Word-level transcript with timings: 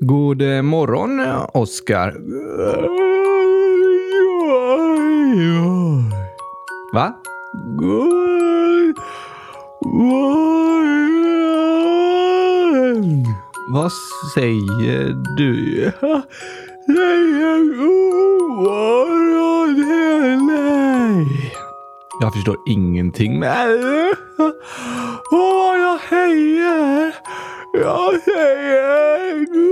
God 0.00 0.42
eh, 0.42 0.62
morgon, 0.62 1.20
eh, 1.20 1.46
Oskar. 1.54 2.14
Va? 6.92 7.12
God 7.76 8.96
morgon. 9.84 10.38
Vad 13.72 13.92
säger 14.34 15.14
du? 15.36 15.82
Jag 16.00 16.22
säger 16.86 17.58
god 17.76 18.50
morgon 18.50 19.74
till 19.74 20.46
dig. 20.46 21.52
Jag 22.20 22.32
förstår 22.34 22.56
ingenting. 22.66 23.38
Men... 23.38 23.78
vad 25.30 25.80
jag 25.80 26.00
säger, 26.08 27.14
jag 27.72 28.22
säger 28.22 29.67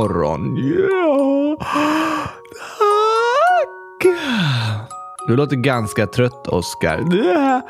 morgon. 0.00 0.56
Ja, 0.56 1.56
tack. 1.60 2.36
Du 5.28 5.36
låter 5.36 5.56
ganska 5.56 6.06
trött, 6.06 6.46
Oskar. 6.46 6.98
Det 7.10 7.30
är 7.30 7.62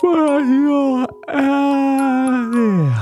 för 0.00 0.36
att 0.36 0.48
jag 0.48 1.08
är 1.36 2.30
det. 2.52 2.92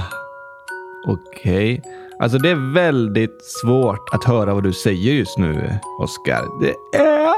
Okej. 1.06 1.82
Alltså, 2.18 2.38
det 2.38 2.50
är 2.50 2.74
väldigt 2.74 3.44
svårt 3.44 4.08
att 4.12 4.24
höra 4.24 4.54
vad 4.54 4.62
du 4.62 4.72
säger 4.72 5.12
just 5.12 5.38
nu, 5.38 5.78
Oskar. 6.00 6.44
Det... 6.60 6.98
är 6.98 7.14
Jag 7.14 7.34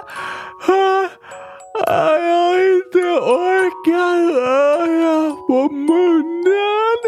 jag 2.21 2.65
inte 2.77 2.99
orkar 2.99 3.56
röra 3.87 5.37
på 5.47 5.69
munnen 5.75 7.01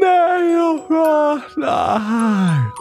när 0.00 0.52
jag 0.52 0.88
pratar. 0.88 2.00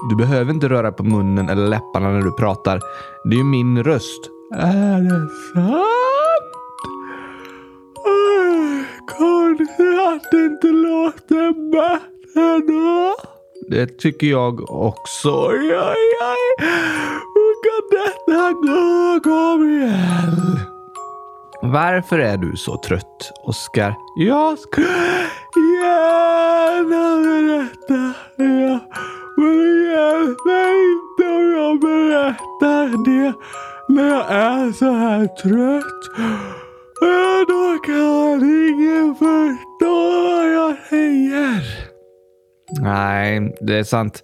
Du 0.09 0.15
behöver 0.15 0.53
inte 0.53 0.69
röra 0.69 0.91
på 0.91 1.03
munnen 1.03 1.49
eller 1.49 1.67
läpparna 1.67 2.09
när 2.09 2.21
du 2.21 2.31
pratar. 2.31 2.79
Det 3.23 3.35
är 3.35 3.37
ju 3.37 3.43
min 3.43 3.83
röst. 3.83 4.29
Är 4.55 5.01
det 5.01 5.29
sant? 5.53 6.53
Konstigt 9.17 9.99
att 10.07 10.31
det 10.31 10.45
inte 10.45 10.67
låter 10.67 11.71
bättre 11.71 12.59
då. 12.67 13.15
Det 13.69 13.97
tycker 13.97 14.27
jag 14.27 14.69
också. 14.71 15.29
Oj, 15.29 15.77
oj, 15.77 16.17
oj. 16.21 16.65
Hur 17.33 17.53
kan 17.63 17.89
detta 17.91 18.51
gå? 18.51 19.19
Kom 19.23 19.69
igen. 19.69 20.59
Varför 21.61 22.19
är 22.19 22.37
du 22.37 22.55
så 22.57 22.77
trött, 22.77 23.31
Oskar? 23.43 23.95
Jag 24.15 24.59
ska 24.59 24.81
gärna 25.81 27.17
berätta 27.23 28.13
det. 28.37 28.79
Men 29.37 29.57
det 29.57 29.91
hjälper 29.91 30.69
inte 30.91 31.25
om 31.35 31.51
jag 31.51 31.79
berättar 31.79 33.05
det 33.05 33.33
när 33.93 34.07
jag 34.07 34.25
är 34.31 34.71
så 34.71 34.91
här 34.91 35.27
trött. 35.27 36.01
Ja, 37.01 37.45
Då 37.47 37.77
kan 37.85 38.43
ingen 38.43 39.15
förstå 39.15 40.21
vad 40.21 40.53
jag 40.53 40.75
säger. 40.89 41.61
Nej, 42.81 43.55
det 43.61 43.75
är 43.79 43.83
sant. 43.83 44.23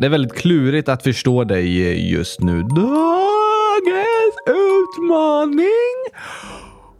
Det 0.00 0.06
är 0.06 0.10
väldigt 0.10 0.34
klurigt 0.34 0.88
att 0.88 1.02
förstå 1.02 1.44
dig 1.44 2.10
just 2.12 2.40
nu. 2.40 2.62
Dagens 2.62 4.36
utmaning. 4.46 5.83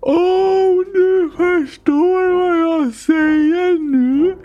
Om 0.06 0.84
du 0.94 1.30
förstår 1.36 2.34
vad 2.34 2.58
jag 2.58 2.94
säger 2.94 3.78
nu 3.78 4.36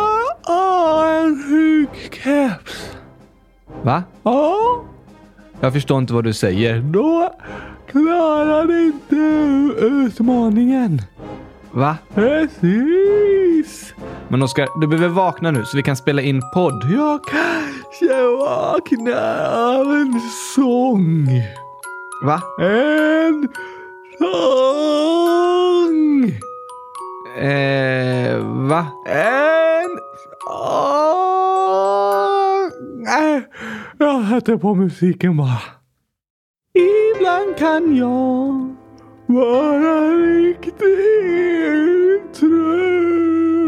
har 0.52 1.12
en 1.24 1.42
hugkeps. 1.48 2.90
Va? 3.82 4.02
Ja, 4.22 4.56
Jag 5.60 5.72
förstår 5.72 5.98
inte 5.98 6.12
vad 6.12 6.24
du 6.24 6.32
säger. 6.32 6.80
då 6.80 7.32
klarar 7.90 8.66
du 8.66 8.82
inte 8.86 9.14
utmaningen. 9.84 11.02
Va? 11.72 11.96
Precis. 12.14 13.94
Men 14.28 14.42
Oskar, 14.42 14.68
du 14.80 14.86
behöver 14.86 15.08
vakna 15.08 15.50
nu 15.50 15.64
så 15.64 15.76
vi 15.76 15.82
kan 15.82 15.96
spela 15.96 16.22
in 16.22 16.42
podd. 16.54 16.84
Jag 16.90 17.20
kanske 17.24 18.22
vaknar 18.38 19.78
av 19.78 19.92
en 19.92 20.20
sång. 20.54 21.26
Va? 22.24 22.42
En 22.60 23.48
sång. 24.18 26.24
Eh, 27.44 28.38
va? 28.44 28.86
En 29.06 29.98
sång. 30.44 31.40
Nej, 33.02 33.42
jag 33.98 34.28
sätter 34.28 34.56
på 34.56 34.74
musiken 34.74 35.36
bara. 35.36 35.58
Ibland 36.74 37.56
kan 37.58 37.96
jag 37.96 38.76
vara 39.34 40.10
riktigt 40.10 40.74
trött. 42.34 43.60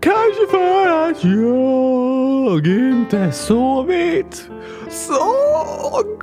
Kanske 0.00 0.46
för 0.50 0.86
att 0.86 1.24
jag 1.24 2.66
inte 2.66 3.32
sovit 3.32 4.50
så 4.90 5.34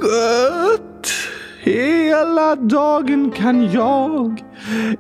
gött. 0.02 1.08
Hela 1.64 2.56
dagen 2.56 3.32
kan 3.32 3.72
jag 3.72 4.44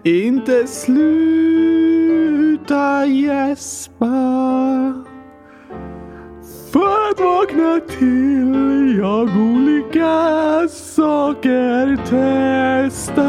inte 0.03 0.67
sluta 0.67 1.85
gäspa. 3.05 4.05
För 6.71 7.09
att 7.11 7.19
vakna 7.19 7.79
till 7.99 8.80
jag 8.97 9.37
olika 9.37 10.67
saker 10.69 11.97
testa. 11.97 13.23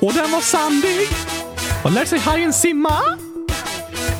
Och 0.00 0.12
den 0.12 0.30
var 0.30 0.40
sandig. 0.40 1.08
Och 1.84 1.92
lär 1.92 2.04
sig 2.04 2.18
hajen 2.18 2.52
simma? 2.52 3.27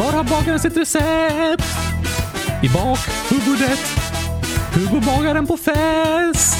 Var 0.00 0.12
har 0.12 0.24
bagaren 0.24 0.60
sitt 0.60 0.76
recept? 0.76 1.64
I 2.62 2.68
bakhuvudet. 2.68 3.80
Hur 4.74 5.00
bagaren 5.00 5.46
på 5.46 5.56
fest? 5.56 6.56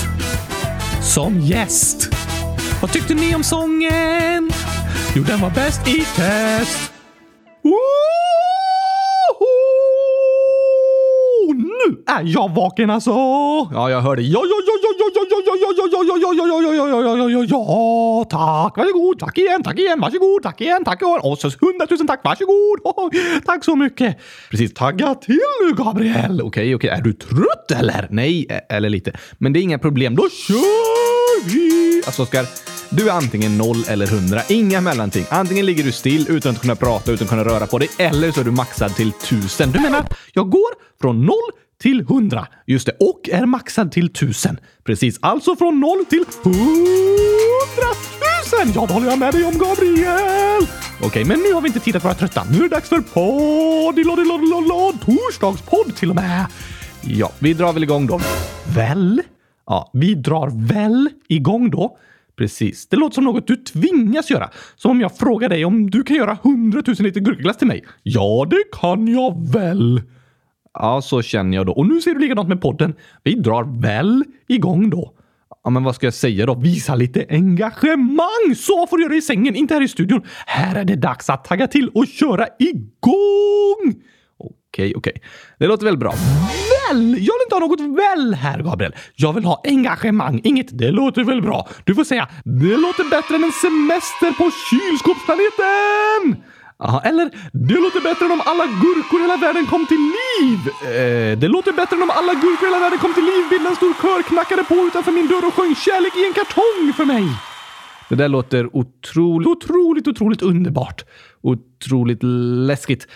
Som 1.15 1.41
gäst. 1.41 2.09
Vad 2.81 2.93
tyckte 2.93 3.15
ni 3.15 3.35
om 3.35 3.45
sången? 3.45 4.51
Jo, 5.15 5.23
den 5.23 5.41
var 5.41 5.51
bäst 5.51 5.89
i 5.89 6.05
test. 6.17 7.00
Nu 11.89 12.03
är 12.07 12.23
jag 12.25 12.55
vaken 12.55 12.91
alltså! 12.91 13.11
Ja, 13.11 13.91
jag 13.91 14.01
hörde. 14.01 14.23
Ja, 14.23 14.43
ja, 14.45 14.57
ja, 14.67 14.77
ja, 14.83 14.91
ja, 14.99 15.23
ja, 15.27 15.47
ja, 15.47 15.67
ja, 15.67 15.87
ja, 15.87 16.37
ja, 16.37 16.47
ja, 16.47 16.57
ja, 16.57 16.77
ja, 16.77 16.93
ja, 16.97 17.15
ja, 17.15 17.29
ja, 17.29 17.31
ja, 17.31 17.45
ja, 17.45 17.47
ja, 17.51 18.25
tack, 18.31 18.77
varsågod, 18.77 19.19
tack 19.19 19.39
igen, 19.39 19.63
tack 19.63 19.79
igen, 19.79 20.01
varsågod, 20.01 20.43
tack 20.43 20.61
igen, 20.61 20.85
tack 20.85 21.03
igen, 21.03 21.21
och 21.23 21.39
så 21.39 21.51
hundratusen 21.61 22.07
tack, 22.07 22.21
varsågod, 22.25 22.79
tack 23.47 23.65
så 23.65 23.77
mycket. 23.77 24.19
Precis, 24.51 24.75
tagga 24.75 25.15
till 25.15 25.41
nu 25.65 25.75
Gabriel. 25.75 26.43
Okej, 26.43 26.75
okej, 26.75 26.91
är 26.91 27.03
du 27.03 27.13
trött 27.13 27.71
eller? 27.71 28.09
Nej, 28.11 28.47
eller 28.69 28.89
lite. 28.89 29.13
Men 29.39 29.53
det 29.53 29.61
är 29.61 29.63
inga 29.63 29.79
problem, 29.79 30.17
då 30.17 30.29
kör 30.29 31.47
vi! 31.47 32.03
Alltså 32.07 32.23
Oskar, 32.23 32.47
du 32.91 33.09
är 33.09 33.13
antingen 33.13 33.59
noll 33.59 33.85
eller 33.89 34.07
hundra, 34.07 34.41
inga 34.49 34.81
mellanting. 34.81 35.25
Antingen 35.31 35.67
ligger 35.67 35.85
du 35.85 35.93
still 35.93 36.27
utan 36.29 36.53
att 36.53 36.61
kunna 36.61 36.77
prata, 36.77 37.13
utan 37.13 37.25
att 37.25 37.31
kunna 37.31 37.45
röra 37.45 37.67
på 37.67 37.79
dig, 37.79 37.89
eller 37.99 38.31
så 38.31 38.41
är 38.41 38.45
du 38.45 38.51
maxad 38.51 38.95
till 38.95 39.13
tusen. 39.13 39.71
Du 39.73 39.81
menar, 39.81 40.05
jag 40.33 40.51
går 40.51 40.71
från 41.01 41.27
noll 41.27 41.51
till 41.81 42.01
100. 42.01 42.47
Just 42.67 42.87
det, 42.87 42.93
och 43.01 43.29
är 43.33 43.47
maxad 43.47 43.93
till 43.93 44.07
1000. 44.07 44.59
Precis, 44.85 45.19
alltså 45.23 45.57
från 45.57 45.81
0 45.81 46.05
till 46.05 46.25
100 46.45 46.61
000! 48.65 48.73
Ja, 48.75 48.87
det 48.87 48.93
håller 48.95 49.07
jag 49.07 49.19
med 49.19 49.35
dig 49.35 49.45
om, 49.45 49.59
Gabriel! 49.59 50.67
Okej, 51.03 51.25
men 51.25 51.39
nu 51.39 51.53
har 51.53 51.61
vi 51.61 51.67
inte 51.67 51.81
tid 51.81 51.97
att 51.97 52.05
vara 52.05 52.15
trötta. 52.15 52.45
Nu 52.51 52.59
är 52.59 52.63
det 52.63 52.69
dags 52.69 52.89
för 52.89 53.01
podd, 53.01 53.97
torsdagspodd 55.01 55.97
till 55.97 56.11
och 56.11 56.17
med. 56.17 56.47
Ja, 57.03 57.33
vi 57.39 57.55
drar 57.55 57.73
väl 57.73 57.83
igång 57.83 58.07
då. 58.07 58.21
Väl? 58.75 59.23
Ja, 59.67 59.91
vi 59.93 60.15
drar 60.15 60.69
väl 60.69 61.09
igång 61.29 61.71
då. 61.71 61.97
Precis. 62.37 62.87
Det 62.87 62.97
låter 62.97 63.15
som 63.15 63.25
något 63.25 63.47
du 63.47 63.57
tvingas 63.57 64.31
göra. 64.31 64.51
Som 64.77 64.91
om 64.91 65.01
jag 65.01 65.17
frågar 65.17 65.49
dig 65.49 65.65
om 65.65 65.91
du 65.91 66.03
kan 66.03 66.17
göra 66.17 66.39
100 66.43 66.83
000 66.87 66.97
liter 66.99 67.21
gurkaglass 67.21 67.57
till 67.57 67.67
mig. 67.67 67.85
Ja, 68.03 68.47
det 68.51 68.63
kan 68.81 69.09
jag 69.09 69.53
väl. 69.53 70.03
Ja, 70.75 71.03
så 71.03 71.23
känner 71.23 71.57
jag 71.57 71.67
då. 71.67 71.73
Och 71.73 71.87
nu 71.87 72.01
ser 72.01 72.15
du 72.15 72.21
likadant 72.21 72.49
med 72.49 72.61
podden. 72.61 72.95
Vi 73.23 73.35
drar 73.35 73.81
väl 73.81 74.25
igång 74.49 74.91
då. 74.91 75.15
Ja, 75.65 75.71
men 75.71 75.85
vad 75.85 75.95
ska 75.95 76.07
jag 76.07 76.15
säga 76.15 76.47
då? 76.47 76.55
Visa 76.55 76.95
lite 76.95 77.27
engagemang! 77.31 78.55
Så 78.57 78.87
får 78.87 78.97
du 78.97 79.03
göra 79.03 79.15
i 79.15 79.23
sängen, 79.23 79.57
inte 79.57 79.75
här 79.75 79.83
i 79.83 79.89
studion. 79.89 80.23
Här 80.47 80.77
är 80.77 80.85
det 80.85 80.97
dags 80.97 81.31
att 81.31 81.45
tagga 81.45 81.67
till 81.67 81.89
och 81.89 82.07
köra 82.07 82.47
igång! 82.59 84.03
Okej, 84.39 84.95
okej. 84.97 85.23
Det 85.59 85.67
låter 85.67 85.85
väl 85.85 85.99
bra. 85.99 86.11
Väl? 86.11 87.09
Jag 87.11 87.15
vill 87.15 87.45
inte 87.47 87.55
ha 87.55 87.61
något 87.61 87.81
väl 87.81 88.35
här, 88.35 88.63
Gabriel. 88.63 88.95
Jag 89.17 89.33
vill 89.33 89.45
ha 89.45 89.63
engagemang, 89.65 90.41
inget 90.45 90.79
det 90.79 90.91
låter 90.91 91.25
väl 91.25 91.43
bra. 91.43 91.69
Du 91.85 91.95
får 91.95 92.05
säga 92.05 92.29
det 92.45 92.77
låter 92.77 93.11
bättre 93.11 93.35
än 93.35 93.45
en 93.45 93.53
semester 93.53 94.33
på 94.33 94.51
kylskåpsplaneten! 94.71 96.45
Aha, 96.87 97.01
eller 97.01 97.31
det 97.53 97.75
låter 97.75 98.01
bättre 98.01 98.25
än 98.25 98.33
om 98.33 98.43
alla 98.51 98.67
gurkor 98.67 99.19
i 99.21 99.23
hela 99.23 99.37
världen 99.37 99.67
kom 99.67 99.87
till 99.87 100.03
liv. 100.17 100.61
Eh, 100.97 101.39
det 101.39 101.49
låter 101.49 101.73
bättre 101.73 101.97
än 101.97 102.03
om 102.03 102.11
alla 102.11 102.35
gurkor 102.35 102.67
i 102.69 102.71
hela 102.71 102.81
världen 102.85 102.99
kom 102.99 103.15
till 103.15 103.25
liv. 103.25 103.43
Bildade 103.51 103.71
en 103.71 103.77
stor 103.77 103.95
kör, 104.03 104.23
knackade 104.23 104.65
på 104.65 104.75
utanför 104.75 105.13
min 105.13 105.29
dörr 105.29 105.47
och 105.49 105.55
sjöng 105.55 105.75
kärlek 105.75 106.15
i 106.17 106.23
en 106.29 106.35
kartong 106.39 106.93
för 106.99 107.05
mig. 107.05 107.25
Det 108.09 108.15
där 108.15 108.29
låter 108.29 108.77
otroligt, 108.77 109.49
otroligt, 109.49 110.09
otroligt 110.09 110.43
underbart. 110.43 111.05
Otroligt 111.43 112.23
läskigt. 112.71 113.07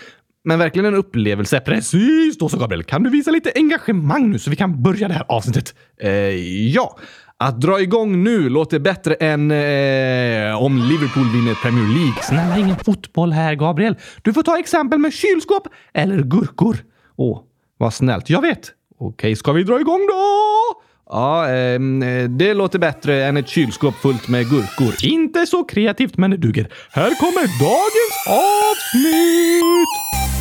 Men 0.45 0.59
verkligen 0.59 0.87
en 0.87 0.95
upplevelse. 0.95 1.61
Precis! 1.61 2.39
Då 2.39 2.49
så 2.49 2.59
Gabriel, 2.59 2.83
kan 2.83 3.03
du 3.03 3.11
visa 3.11 3.31
lite 3.31 3.53
engagemang 3.55 4.31
nu 4.31 4.39
så 4.39 4.51
vi 4.51 4.57
kan 4.57 4.83
börja 4.83 5.09
det 5.09 5.15
här 5.15 5.25
avsnittet? 5.29 5.75
Eh, 6.01 6.11
ja. 6.75 6.99
Att 7.39 7.61
dra 7.61 7.81
igång 7.81 8.25
nu 8.25 8.49
låter 8.49 8.79
bättre 8.79 9.15
än 9.15 9.51
eh, 9.51 10.63
om 10.63 10.79
Liverpool 10.79 11.27
vinner 11.33 11.55
Premier 11.63 11.89
League. 11.89 12.23
Snälla, 12.23 12.59
ingen 12.59 12.77
fotboll 12.77 13.33
här, 13.33 13.55
Gabriel. 13.55 13.97
Du 14.23 14.33
får 14.33 14.43
ta 14.43 14.59
exempel 14.59 14.99
med 14.99 15.13
kylskåp 15.13 15.69
eller 15.95 16.23
gurkor. 16.23 16.77
Åh, 17.17 17.41
vad 17.79 17.95
snällt. 17.95 18.31
Jag 18.31 18.41
vet. 18.41 18.73
Okej, 18.99 19.37
ska 19.37 19.53
vi 19.53 19.63
dra 19.63 19.81
igång 19.81 20.07
då? 20.07 20.15
Ja, 21.11 21.49
eh, 21.49 21.81
det 22.29 22.55
låter 22.55 22.79
bättre 22.79 23.25
än 23.25 23.37
ett 23.37 23.49
kylskåp 23.49 23.95
fullt 23.95 24.29
med 24.29 24.51
gurkor. 24.51 24.95
Inte 25.03 25.47
så 25.47 25.65
kreativt, 25.65 26.17
men 26.17 26.31
det 26.31 26.37
duger. 26.37 26.69
Här 26.91 27.15
kommer 27.21 27.61
dagens 27.61 28.27
avsnitt! 28.29 30.34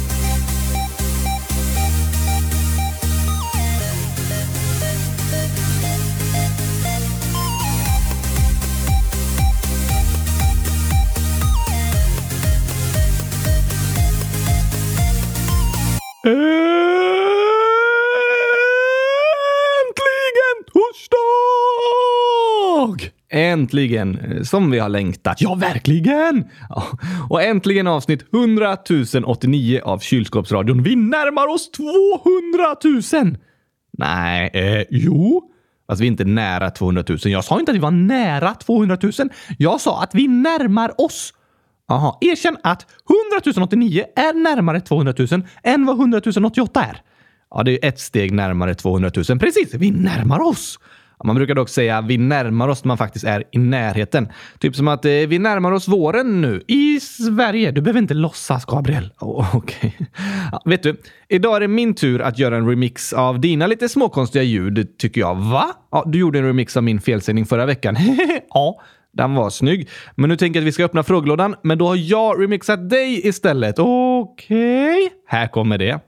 Äntligen 16.25 16.39
torsdag! 20.73 21.19
Äntligen! 23.29 24.39
Som 24.45 24.71
vi 24.71 24.79
har 24.79 24.89
längtat. 24.89 25.41
Ja, 25.41 25.55
verkligen! 25.55 26.43
Ja. 26.69 26.83
Och 27.29 27.43
äntligen 27.43 27.87
avsnitt 27.87 28.25
100 28.33 28.77
089 29.25 29.81
av 29.83 29.99
Kylskåpsradion. 29.99 30.83
Vi 30.83 30.95
närmar 30.95 31.47
oss 31.47 31.71
200 31.71 32.75
000! 33.23 33.37
Nej, 33.97 34.49
eh, 34.53 34.83
jo. 34.89 35.41
Alltså 35.87 36.01
vi 36.01 36.07
är 36.07 36.11
inte 36.11 36.25
nära 36.25 36.71
200 36.71 37.03
000. 37.09 37.19
Jag 37.23 37.43
sa 37.43 37.59
inte 37.59 37.71
att 37.71 37.75
vi 37.75 37.81
var 37.81 37.91
nära 37.91 38.53
200 38.53 38.97
000. 39.01 39.11
Jag 39.57 39.81
sa 39.81 40.03
att 40.03 40.15
vi 40.15 40.27
närmar 40.27 41.01
oss. 41.01 41.33
Aha, 41.89 42.17
erkänn 42.21 42.57
att 42.63 42.85
100 43.53 43.65
089 43.65 44.05
är 44.15 44.33
närmare 44.33 44.81
200 44.81 45.13
000 45.17 45.27
än 45.63 45.85
vad 45.85 45.99
100 45.99 46.21
088 46.45 46.83
är. 46.83 47.01
Ja, 47.49 47.63
det 47.63 47.71
är 47.71 47.89
ett 47.89 47.99
steg 47.99 48.31
närmare 48.31 48.75
200 48.75 49.11
000. 49.29 49.39
Precis, 49.39 49.73
vi 49.73 49.91
närmar 49.91 50.39
oss. 50.39 50.79
Man 51.23 51.35
brukar 51.35 51.55
dock 51.55 51.69
säga 51.69 52.01
vi 52.01 52.17
närmar 52.17 52.67
oss 52.67 52.83
när 52.83 52.87
man 52.87 52.97
faktiskt 52.97 53.25
är 53.25 53.43
i 53.51 53.57
närheten. 53.57 54.27
Typ 54.59 54.75
som 54.75 54.87
att 54.87 55.05
eh, 55.05 55.11
vi 55.11 55.39
närmar 55.39 55.71
oss 55.71 55.87
våren 55.87 56.41
nu. 56.41 56.63
I 56.67 56.99
Sverige. 56.99 57.71
Du 57.71 57.81
behöver 57.81 57.99
inte 57.99 58.13
låtsas, 58.13 58.65
Gabriel. 58.65 59.13
Oh, 59.19 59.55
Okej. 59.55 59.95
Okay. 59.97 60.07
Ja, 60.51 60.61
vet 60.65 60.83
du, 60.83 61.01
idag 61.29 61.55
är 61.55 61.59
det 61.59 61.67
min 61.67 61.93
tur 61.93 62.21
att 62.21 62.39
göra 62.39 62.57
en 62.57 62.69
remix 62.69 63.13
av 63.13 63.39
dina 63.39 63.67
lite 63.67 63.89
småkonstiga 63.89 64.43
ljud, 64.43 64.97
tycker 64.97 65.21
jag. 65.21 65.35
Va? 65.35 65.65
Ja, 65.91 66.03
du 66.07 66.19
gjorde 66.19 66.39
en 66.39 66.45
remix 66.45 66.77
av 66.77 66.83
min 66.83 67.01
felsägning 67.01 67.45
förra 67.45 67.65
veckan. 67.65 67.97
ja. 68.49 68.81
Den 69.13 69.35
var 69.35 69.49
snygg. 69.49 69.89
Men 70.15 70.29
nu 70.29 70.37
tänker 70.37 70.59
jag 70.59 70.63
att 70.63 70.67
vi 70.67 70.71
ska 70.71 70.85
öppna 70.85 71.03
frågelådan. 71.03 71.55
Men 71.63 71.77
då 71.77 71.87
har 71.87 71.95
jag 71.95 72.41
remixat 72.41 72.89
dig 72.89 73.27
istället. 73.27 73.75
Okej. 73.79 75.05
Okay. 75.05 75.09
Här 75.27 75.47
kommer 75.47 75.77
det. 75.77 75.99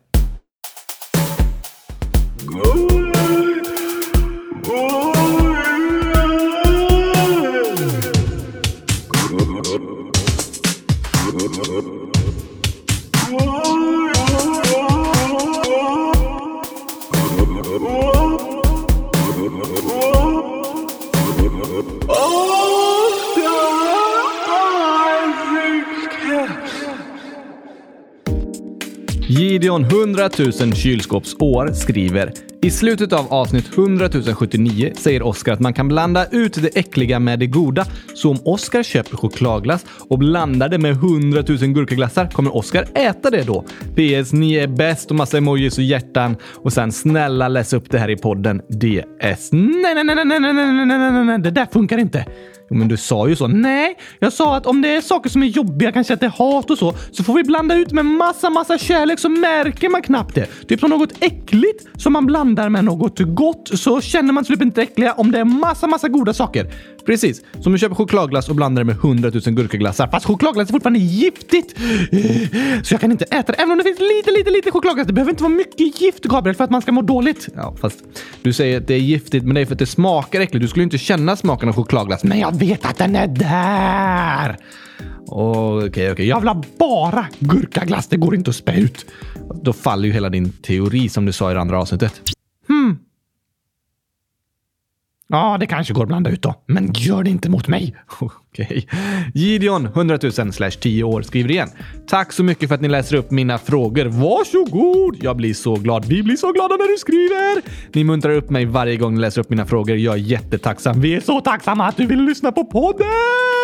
Gideon 29.65 29.83
100 29.83 30.29
000 30.61 30.75
kylskåpsår 30.75 31.73
skriver 31.73 32.33
i 32.65 32.71
slutet 32.71 33.13
av 33.13 33.33
avsnitt 33.33 33.77
100 33.77 34.09
079 34.35 34.93
säger 34.97 35.21
Oskar 35.21 35.53
att 35.53 35.59
man 35.59 35.73
kan 35.73 35.87
blanda 35.87 36.25
ut 36.31 36.53
det 36.53 36.77
äckliga 36.77 37.19
med 37.19 37.39
det 37.39 37.47
goda. 37.47 37.85
Så 38.15 38.31
om 38.31 38.37
Oskar 38.45 38.83
köper 38.83 39.17
chokladglass 39.17 39.85
och 40.09 40.19
blandar 40.19 40.69
det 40.69 40.77
med 40.77 40.91
100 40.91 41.43
000 41.47 41.57
gurkaglassar, 41.57 42.29
kommer 42.29 42.55
Oskar 42.55 42.87
äta 42.95 43.29
det 43.29 43.43
då? 43.43 43.61
PS. 43.95 44.33
Ni 44.33 44.53
är 44.53 44.67
bäst 44.67 45.09
och 45.09 45.15
massa 45.15 45.37
emojis 45.37 45.77
och 45.77 45.83
hjärtan. 45.83 46.35
Och 46.55 46.73
sen 46.73 46.91
snälla 46.91 47.47
läs 47.47 47.73
upp 47.73 47.91
det 47.91 47.99
här 47.99 48.09
i 48.09 48.17
podden. 48.17 48.61
DS. 48.69 49.49
Nej, 49.51 49.95
nej, 49.95 50.03
nej, 50.03 50.15
nej, 50.15 50.25
nej, 50.25 50.39
nej, 50.39 50.85
nej, 50.85 50.97
nej, 50.97 51.25
nej, 51.25 51.39
det 51.39 51.51
där 51.51 51.65
funkar 51.65 51.97
inte. 51.97 52.25
Jo, 52.69 52.75
men 52.75 52.87
du 52.87 52.97
sa 52.97 53.27
ju 53.29 53.35
så. 53.35 53.47
Nej, 53.47 53.97
jag 54.19 54.33
sa 54.33 54.57
att 54.57 54.65
om 54.65 54.81
det 54.81 54.95
är 54.95 55.01
saker 55.01 55.29
som 55.29 55.43
är 55.43 55.47
jobbiga, 55.47 55.91
kanske 55.91 56.13
att 56.13 56.19
det 56.19 56.25
är 56.25 56.29
hat 56.29 56.71
och 56.71 56.77
så, 56.77 56.95
så 57.11 57.23
får 57.23 57.33
vi 57.33 57.43
blanda 57.43 57.75
ut 57.75 57.91
med 57.91 58.05
massa, 58.05 58.49
massa 58.49 58.77
kärlek 58.77 59.19
så 59.19 59.29
märker 59.29 59.89
man 59.89 60.01
knappt 60.01 60.35
det. 60.35 60.47
Typ 60.67 60.79
som 60.79 60.89
något 60.89 61.13
äckligt 61.19 61.87
som 61.97 62.13
man 62.13 62.25
blandar 62.25 62.69
med 62.69 62.85
något 62.85 63.19
gott 63.19 63.71
så 63.73 64.01
känner 64.01 64.33
man 64.33 64.45
typ 64.45 64.61
inte 64.61 64.81
äckliga 64.81 65.13
om 65.13 65.31
det 65.31 65.39
är 65.39 65.45
massa, 65.45 65.87
massa 65.87 66.07
goda 66.07 66.33
saker. 66.33 66.71
Precis, 67.05 67.41
som 67.61 67.71
du 67.73 67.79
köper 67.79 67.95
chokladglass 67.95 68.49
och 68.49 68.55
blandar 68.55 68.83
det 68.83 68.85
med 68.85 68.95
100 68.95 69.31
000 69.33 69.41
gurkaglassar. 69.41 70.07
Fast 70.07 70.25
chokladglass 70.25 70.69
är 70.69 70.73
fortfarande 70.73 70.99
giftigt! 70.99 71.75
Så 72.83 72.93
jag 72.93 73.01
kan 73.01 73.11
inte 73.11 73.25
äta 73.25 73.51
det, 73.51 73.57
även 73.57 73.71
om 73.71 73.77
det 73.77 73.83
finns 73.83 73.99
lite, 73.99 74.31
lite, 74.31 74.49
lite 74.49 74.71
chokladglass. 74.71 75.07
Det 75.07 75.13
behöver 75.13 75.31
inte 75.31 75.43
vara 75.43 75.53
mycket 75.53 76.01
gift, 76.01 76.23
Gabriel, 76.23 76.55
för 76.55 76.63
att 76.63 76.69
man 76.69 76.81
ska 76.81 76.91
må 76.91 77.01
dåligt. 77.01 77.47
Ja, 77.55 77.75
fast 77.81 78.03
du 78.41 78.53
säger 78.53 78.77
att 78.77 78.87
det 78.87 78.93
är 78.93 78.99
giftigt, 78.99 79.45
men 79.45 79.55
det 79.55 79.61
är 79.61 79.65
för 79.65 79.73
att 79.73 79.79
det 79.79 79.85
smakar 79.85 80.41
äckligt. 80.41 80.61
Du 80.61 80.67
skulle 80.67 80.83
inte 80.83 80.97
känna 80.97 81.35
smaken 81.35 81.69
av 81.69 81.75
chokladglass. 81.75 82.23
Men 82.23 82.39
jag 82.39 82.54
vet 82.57 82.85
att 82.85 82.97
den 82.97 83.15
är 83.15 83.27
där! 83.27 84.57
Okej, 85.27 85.77
okej. 85.77 85.87
Okay, 85.87 86.11
okay. 86.11 86.25
Jag 86.25 86.39
vill 86.39 86.47
ha 86.47 86.63
bara 86.79 87.25
gurkaglass. 87.39 88.07
Det 88.07 88.17
går 88.17 88.35
inte 88.35 88.49
att 88.49 88.55
spä 88.55 88.75
ut. 88.75 89.05
Då 89.61 89.73
faller 89.73 90.07
ju 90.07 90.13
hela 90.13 90.29
din 90.29 90.51
teori 90.51 91.09
som 91.09 91.25
du 91.25 91.31
sa 91.31 91.51
i 91.51 91.53
det 91.53 91.61
andra 91.61 91.79
avsnittet. 91.79 92.34
Ja, 95.27 95.57
det 95.59 95.65
kanske 95.65 95.93
går 95.93 96.01
att 96.01 96.07
blanda 96.07 96.29
ut 96.29 96.41
då. 96.41 96.55
Men 96.65 96.93
gör 96.93 97.23
det 97.23 97.29
inte 97.29 97.49
mot 97.49 97.67
mig. 97.67 97.95
Okej. 98.19 98.65
Okay. 98.65 98.83
Gideon, 99.33 99.85
100 99.85 100.19
000 100.37 100.53
slash 100.53 100.71
10 100.71 101.03
år, 101.03 101.21
skriver 101.21 101.51
igen. 101.51 101.69
Tack 102.07 102.33
så 102.33 102.43
mycket 102.43 102.69
för 102.69 102.75
att 102.75 102.81
ni 102.81 102.87
läser 102.87 103.15
upp 103.15 103.31
mina 103.31 103.57
frågor. 103.57 104.05
Varsågod! 104.05 105.23
Jag 105.23 105.37
blir 105.37 105.53
så 105.53 105.75
glad. 105.75 106.05
Vi 106.05 106.23
blir 106.23 106.35
så 106.35 106.51
glada 106.51 106.75
när 106.75 106.91
du 106.91 106.97
skriver! 106.97 107.61
Ni 107.95 108.03
muntrar 108.03 108.31
upp 108.31 108.49
mig 108.49 108.65
varje 108.65 108.97
gång 108.97 109.13
ni 109.13 109.21
läser 109.21 109.41
upp 109.41 109.49
mina 109.49 109.65
frågor. 109.65 109.95
Jag 109.95 110.13
är 110.13 110.19
jättetacksam. 110.19 111.01
Vi 111.01 111.15
är 111.15 111.19
så 111.19 111.41
tacksamma 111.41 111.87
att 111.87 111.97
du 111.97 112.05
vill 112.05 112.21
lyssna 112.21 112.51
på 112.51 112.65
podden! 112.65 113.54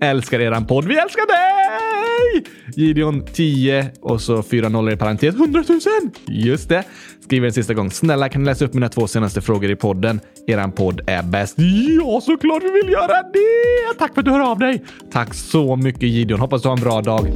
Älskar 0.00 0.40
eran 0.40 0.66
podd. 0.66 0.84
Vi 0.84 0.96
älskar 0.96 1.26
dig! 1.26 2.44
Gideon 2.76 3.26
10 3.32 3.90
och 4.00 4.20
så 4.20 4.42
fyra 4.42 4.68
nollor 4.68 4.92
i 4.92 4.96
parentes. 4.96 5.34
100 5.34 5.64
000! 5.68 5.80
Just 6.26 6.68
det. 6.68 6.84
Skriver 7.20 7.46
en 7.46 7.52
sista 7.52 7.74
gång. 7.74 7.90
Snälla 7.90 8.28
kan 8.28 8.42
ni 8.42 8.46
läsa 8.46 8.64
upp 8.64 8.74
mina 8.74 8.88
två 8.88 9.06
senaste 9.06 9.40
frågor 9.40 9.70
i 9.70 9.76
podden? 9.76 10.20
Eran 10.46 10.72
podd 10.72 11.00
är 11.06 11.22
bäst. 11.22 11.54
Ja, 11.98 12.20
såklart 12.20 12.62
vi 12.62 12.70
vill 12.70 12.92
göra 12.92 13.22
det! 13.22 13.98
Tack 13.98 14.14
för 14.14 14.20
att 14.20 14.24
du 14.24 14.30
hör 14.30 14.50
av 14.50 14.58
dig. 14.58 14.84
Tack 15.12 15.34
så 15.34 15.76
mycket 15.76 16.02
Gideon. 16.02 16.40
Hoppas 16.40 16.62
du 16.62 16.68
har 16.68 16.76
en 16.76 16.82
bra 16.82 17.00
dag. 17.00 17.28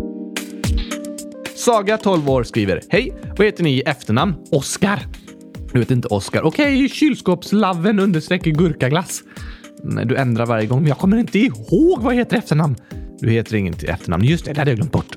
Saga, 1.56 1.96
12 1.98 2.30
år, 2.30 2.42
skriver 2.42 2.80
Hej! 2.88 3.12
Vad 3.37 3.46
heter 3.46 3.64
ni 3.64 3.76
i 3.76 3.80
efternamn? 3.80 4.34
Oskar. 4.52 5.00
Du 5.72 5.78
heter 5.78 5.94
inte 5.94 6.08
Oskar. 6.08 6.42
Okej, 6.42 6.76
okay, 6.76 6.88
kylskåpslaven 6.88 8.00
understreck 8.00 8.42
gurkaglass. 8.42 9.22
Nej, 9.82 10.06
du 10.06 10.16
ändrar 10.16 10.47
varje 10.47 10.66
gång, 10.66 10.78
men 10.78 10.88
jag 10.88 10.99
kommer 10.99 11.16
inte 11.16 11.38
ihåg 11.38 12.02
vad 12.02 12.12
jag 12.12 12.18
heter 12.18 12.37
efternamn. 12.37 12.76
Du 13.20 13.30
heter 13.30 13.56
inget 13.56 13.82
efternamn. 13.82 14.25
Just 14.25 14.44
det, 14.44 14.52
det 14.52 14.61
hade 14.61 14.70
jag 14.70 14.76
glömt 14.76 14.92
bort. 14.92 15.16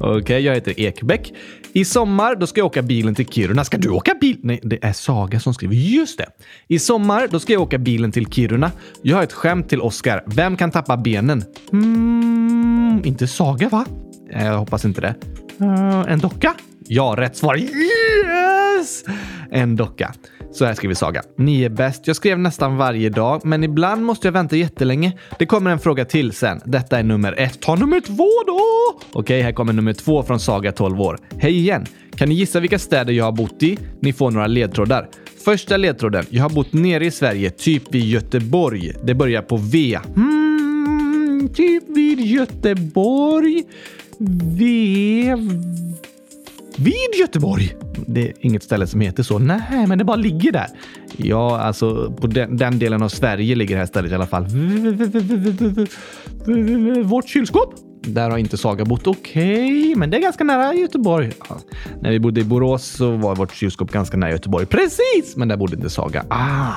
Okej, 0.00 0.20
okay, 0.20 0.40
jag 0.40 0.54
heter 0.54 0.80
Ekbäck. 0.80 1.32
I 1.72 1.84
sommar 1.84 2.34
då 2.34 2.46
ska 2.46 2.60
jag 2.60 2.66
åka 2.66 2.82
bilen 2.82 3.14
till 3.14 3.26
Kiruna. 3.26 3.64
Ska 3.64 3.78
du 3.78 3.88
åka 3.88 4.14
bil? 4.20 4.36
Nej, 4.42 4.60
det 4.62 4.84
är 4.84 4.92
Saga 4.92 5.40
som 5.40 5.54
skriver. 5.54 5.74
Just 5.74 6.18
det. 6.18 6.26
I 6.68 6.78
sommar 6.78 7.28
då 7.30 7.40
ska 7.40 7.52
jag 7.52 7.62
åka 7.62 7.78
bilen 7.78 8.12
till 8.12 8.26
Kiruna. 8.26 8.70
Jag 9.02 9.16
har 9.16 9.22
ett 9.22 9.32
skämt 9.32 9.68
till 9.68 9.80
Oskar. 9.80 10.22
Vem 10.26 10.56
kan 10.56 10.70
tappa 10.70 10.96
benen? 10.96 11.44
Mm, 11.72 13.02
inte 13.04 13.26
Saga, 13.26 13.68
va? 13.68 13.86
Jag 14.30 14.58
hoppas 14.58 14.84
inte 14.84 15.00
det. 15.00 15.14
Uh, 15.60 16.04
en 16.08 16.18
docka? 16.18 16.54
Ja, 16.86 17.14
rätt 17.18 17.36
svar. 17.36 17.56
Yes! 17.56 19.04
En 19.50 19.76
docka. 19.76 20.14
Så 20.52 20.64
här 20.64 20.74
skriver 20.74 20.94
Saga. 20.94 21.22
Ni 21.36 21.62
är 21.62 21.68
bäst. 21.68 22.06
Jag 22.06 22.16
skrev 22.16 22.38
nästan 22.38 22.76
varje 22.76 23.08
dag, 23.10 23.40
men 23.44 23.64
ibland 23.64 24.02
måste 24.02 24.26
jag 24.26 24.32
vänta 24.32 24.56
jättelänge. 24.56 25.12
Det 25.38 25.46
kommer 25.46 25.70
en 25.70 25.78
fråga 25.78 26.04
till 26.04 26.32
sen. 26.32 26.60
Detta 26.64 26.98
är 26.98 27.02
nummer 27.02 27.34
ett. 27.38 27.60
Ta 27.60 27.74
nummer 27.74 28.00
två 28.00 28.28
då! 28.46 28.60
Okej, 29.12 29.42
här 29.42 29.52
kommer 29.52 29.72
nummer 29.72 29.92
två 29.92 30.22
från 30.22 30.40
Saga 30.40 30.72
12 30.72 31.00
år. 31.00 31.18
Hej 31.38 31.58
igen! 31.58 31.86
Kan 32.16 32.28
ni 32.28 32.34
gissa 32.34 32.60
vilka 32.60 32.78
städer 32.78 33.12
jag 33.12 33.24
har 33.24 33.32
bott 33.32 33.62
i? 33.62 33.78
Ni 34.00 34.12
får 34.12 34.30
några 34.30 34.46
ledtrådar. 34.46 35.08
Första 35.44 35.76
ledtråden. 35.76 36.24
Jag 36.30 36.42
har 36.42 36.50
bott 36.50 36.72
nere 36.72 37.06
i 37.06 37.10
Sverige, 37.10 37.50
typ 37.50 37.94
vid 37.94 38.04
Göteborg. 38.04 38.92
Det 39.04 39.14
börjar 39.14 39.42
på 39.42 39.56
V. 39.56 39.98
Mm, 40.16 41.48
typ 41.54 41.84
vid 41.88 42.20
Göteborg. 42.20 43.64
V... 44.58 45.36
Vid 46.76 47.20
Göteborg? 47.20 47.76
Det 48.06 48.28
är 48.28 48.32
inget 48.40 48.62
ställe 48.62 48.86
som 48.86 49.00
heter 49.00 49.22
så. 49.22 49.38
Nej, 49.38 49.86
men 49.86 49.98
det 49.98 50.04
bara 50.04 50.16
ligger 50.16 50.52
där. 50.52 50.66
Ja, 51.16 51.60
alltså 51.60 52.12
på 52.20 52.26
den, 52.26 52.56
den 52.56 52.78
delen 52.78 53.02
av 53.02 53.08
Sverige 53.08 53.54
ligger 53.54 53.74
det 53.74 53.78
här 53.78 53.86
stället 53.86 54.12
i 54.12 54.14
alla 54.14 54.26
fall. 54.26 54.46
Vårt 57.04 57.28
kylskåp? 57.28 57.74
Där 58.02 58.30
har 58.30 58.38
inte 58.38 58.56
Saga 58.56 58.84
bott. 58.84 59.06
Okej, 59.06 59.82
okay, 59.82 59.96
men 59.96 60.10
det 60.10 60.16
är 60.16 60.20
ganska 60.20 60.44
nära 60.44 60.74
Göteborg. 60.74 61.32
Ja. 61.48 61.58
När 62.00 62.10
vi 62.10 62.20
bodde 62.20 62.40
i 62.40 62.44
Borås 62.44 62.84
så 62.84 63.16
var 63.16 63.36
vårt 63.36 63.54
kylskåp 63.54 63.92
ganska 63.92 64.16
nära 64.16 64.30
Göteborg. 64.30 64.66
Precis! 64.66 65.36
Men 65.36 65.48
där 65.48 65.56
bodde 65.56 65.76
inte 65.76 65.90
Saga. 65.90 66.24
Ah! 66.28 66.74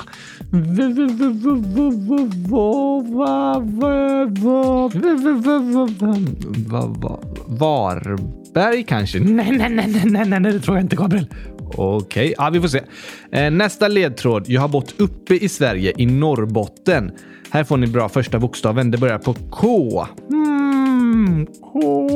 Varberg 8.53 8.83
kanske? 8.83 9.19
Nej, 9.19 9.51
nej, 9.51 9.69
nej, 9.69 10.01
nej, 10.05 10.39
nej, 10.39 10.53
det 10.53 10.59
tror 10.59 10.77
jag 10.77 10.83
inte, 10.83 10.95
Gabriel. 10.95 11.27
Okej, 11.75 11.95
okay. 11.95 12.33
ja, 12.37 12.49
vi 12.49 12.61
får 12.61 12.67
se. 12.67 13.49
Nästa 13.49 13.87
ledtråd. 13.87 14.45
Jag 14.47 14.61
har 14.61 14.67
bott 14.67 14.93
uppe 14.97 15.35
i 15.35 15.49
Sverige, 15.49 15.93
i 15.97 16.05
Norrbotten. 16.05 17.11
Här 17.49 17.63
får 17.63 17.77
ni 17.77 17.87
bra 17.87 18.09
första 18.09 18.39
bokstaven. 18.39 18.91
Det 18.91 18.97
börjar 18.97 19.17
på 19.17 19.33
K. 19.33 20.07
Mm, 20.31 21.45
K. 21.45 22.07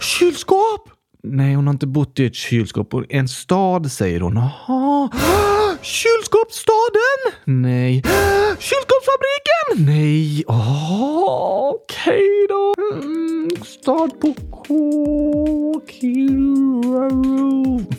Kylskåp! 0.00 0.90
Nej, 1.22 1.54
hon 1.54 1.66
har 1.66 1.74
inte 1.74 1.86
bott 1.86 2.20
i 2.20 2.26
ett 2.26 2.34
kylskåp. 2.34 2.94
En 3.08 3.28
stad 3.28 3.92
säger 3.92 4.20
hon. 4.20 4.36
Aha. 4.36 5.08
Kylskåpsstaden? 5.82 7.20
Nej. 7.44 8.02
Kylskåpsfabriken? 8.58 9.57
Nej. 9.76 10.44
Ah, 10.46 11.72
okej 11.74 12.12
okay 12.12 12.46
då. 12.48 12.74
Mm, 12.92 13.50
start 13.64 14.20
på 14.20 14.34
K. 14.50 14.74
Kiruna. 16.00 17.08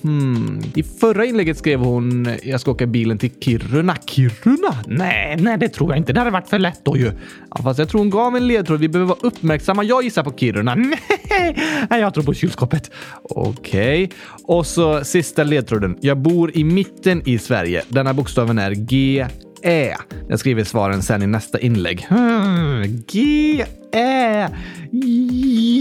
Hmm. 0.01 0.61
I 0.75 0.83
förra 0.83 1.25
inlägget 1.25 1.57
skrev 1.57 1.79
hon 1.79 2.27
jag 2.43 2.61
ska 2.61 2.71
åka 2.71 2.85
bilen 2.85 3.17
till 3.17 3.31
Kiruna. 3.39 3.95
Kiruna? 4.05 4.75
Nej, 4.87 5.37
nej, 5.39 5.57
det 5.57 5.69
tror 5.69 5.91
jag 5.91 5.97
inte. 5.97 6.13
Det 6.13 6.19
hade 6.19 6.31
varit 6.31 6.47
för 6.47 6.59
lätt 6.59 6.85
då 6.85 6.97
ju. 6.97 7.11
Ja, 7.55 7.63
fast 7.63 7.79
jag 7.79 7.89
tror 7.89 7.99
hon 7.99 8.09
gav 8.09 8.35
en 8.35 8.47
ledtråd. 8.47 8.79
Vi 8.79 8.89
behöver 8.89 9.09
vara 9.09 9.19
uppmärksamma. 9.21 9.83
Jag 9.83 10.03
gissar 10.03 10.23
på 10.23 10.31
Kiruna. 10.37 10.75
Nej, 11.89 12.01
jag 12.01 12.13
tror 12.13 12.23
på 12.23 12.33
kylskåpet. 12.33 12.91
Okej. 13.23 14.03
Okay. 14.03 14.17
Och 14.43 14.65
så 14.65 15.03
sista 15.03 15.43
ledtråden. 15.43 15.97
Jag 16.01 16.17
bor 16.17 16.57
i 16.57 16.63
mitten 16.63 17.21
i 17.25 17.37
Sverige. 17.37 17.83
Denna 17.87 18.13
bokstaven 18.13 18.59
är 18.59 18.71
G 18.71 19.25
Ä. 19.63 19.95
Jag 20.29 20.39
skriver 20.39 20.63
svaren 20.63 21.03
sen 21.03 21.23
i 21.23 21.27
nästa 21.27 21.59
inlägg. 21.59 22.01
Hmm, 22.09 23.03
G, 23.07 23.65
Ä. 23.93 24.49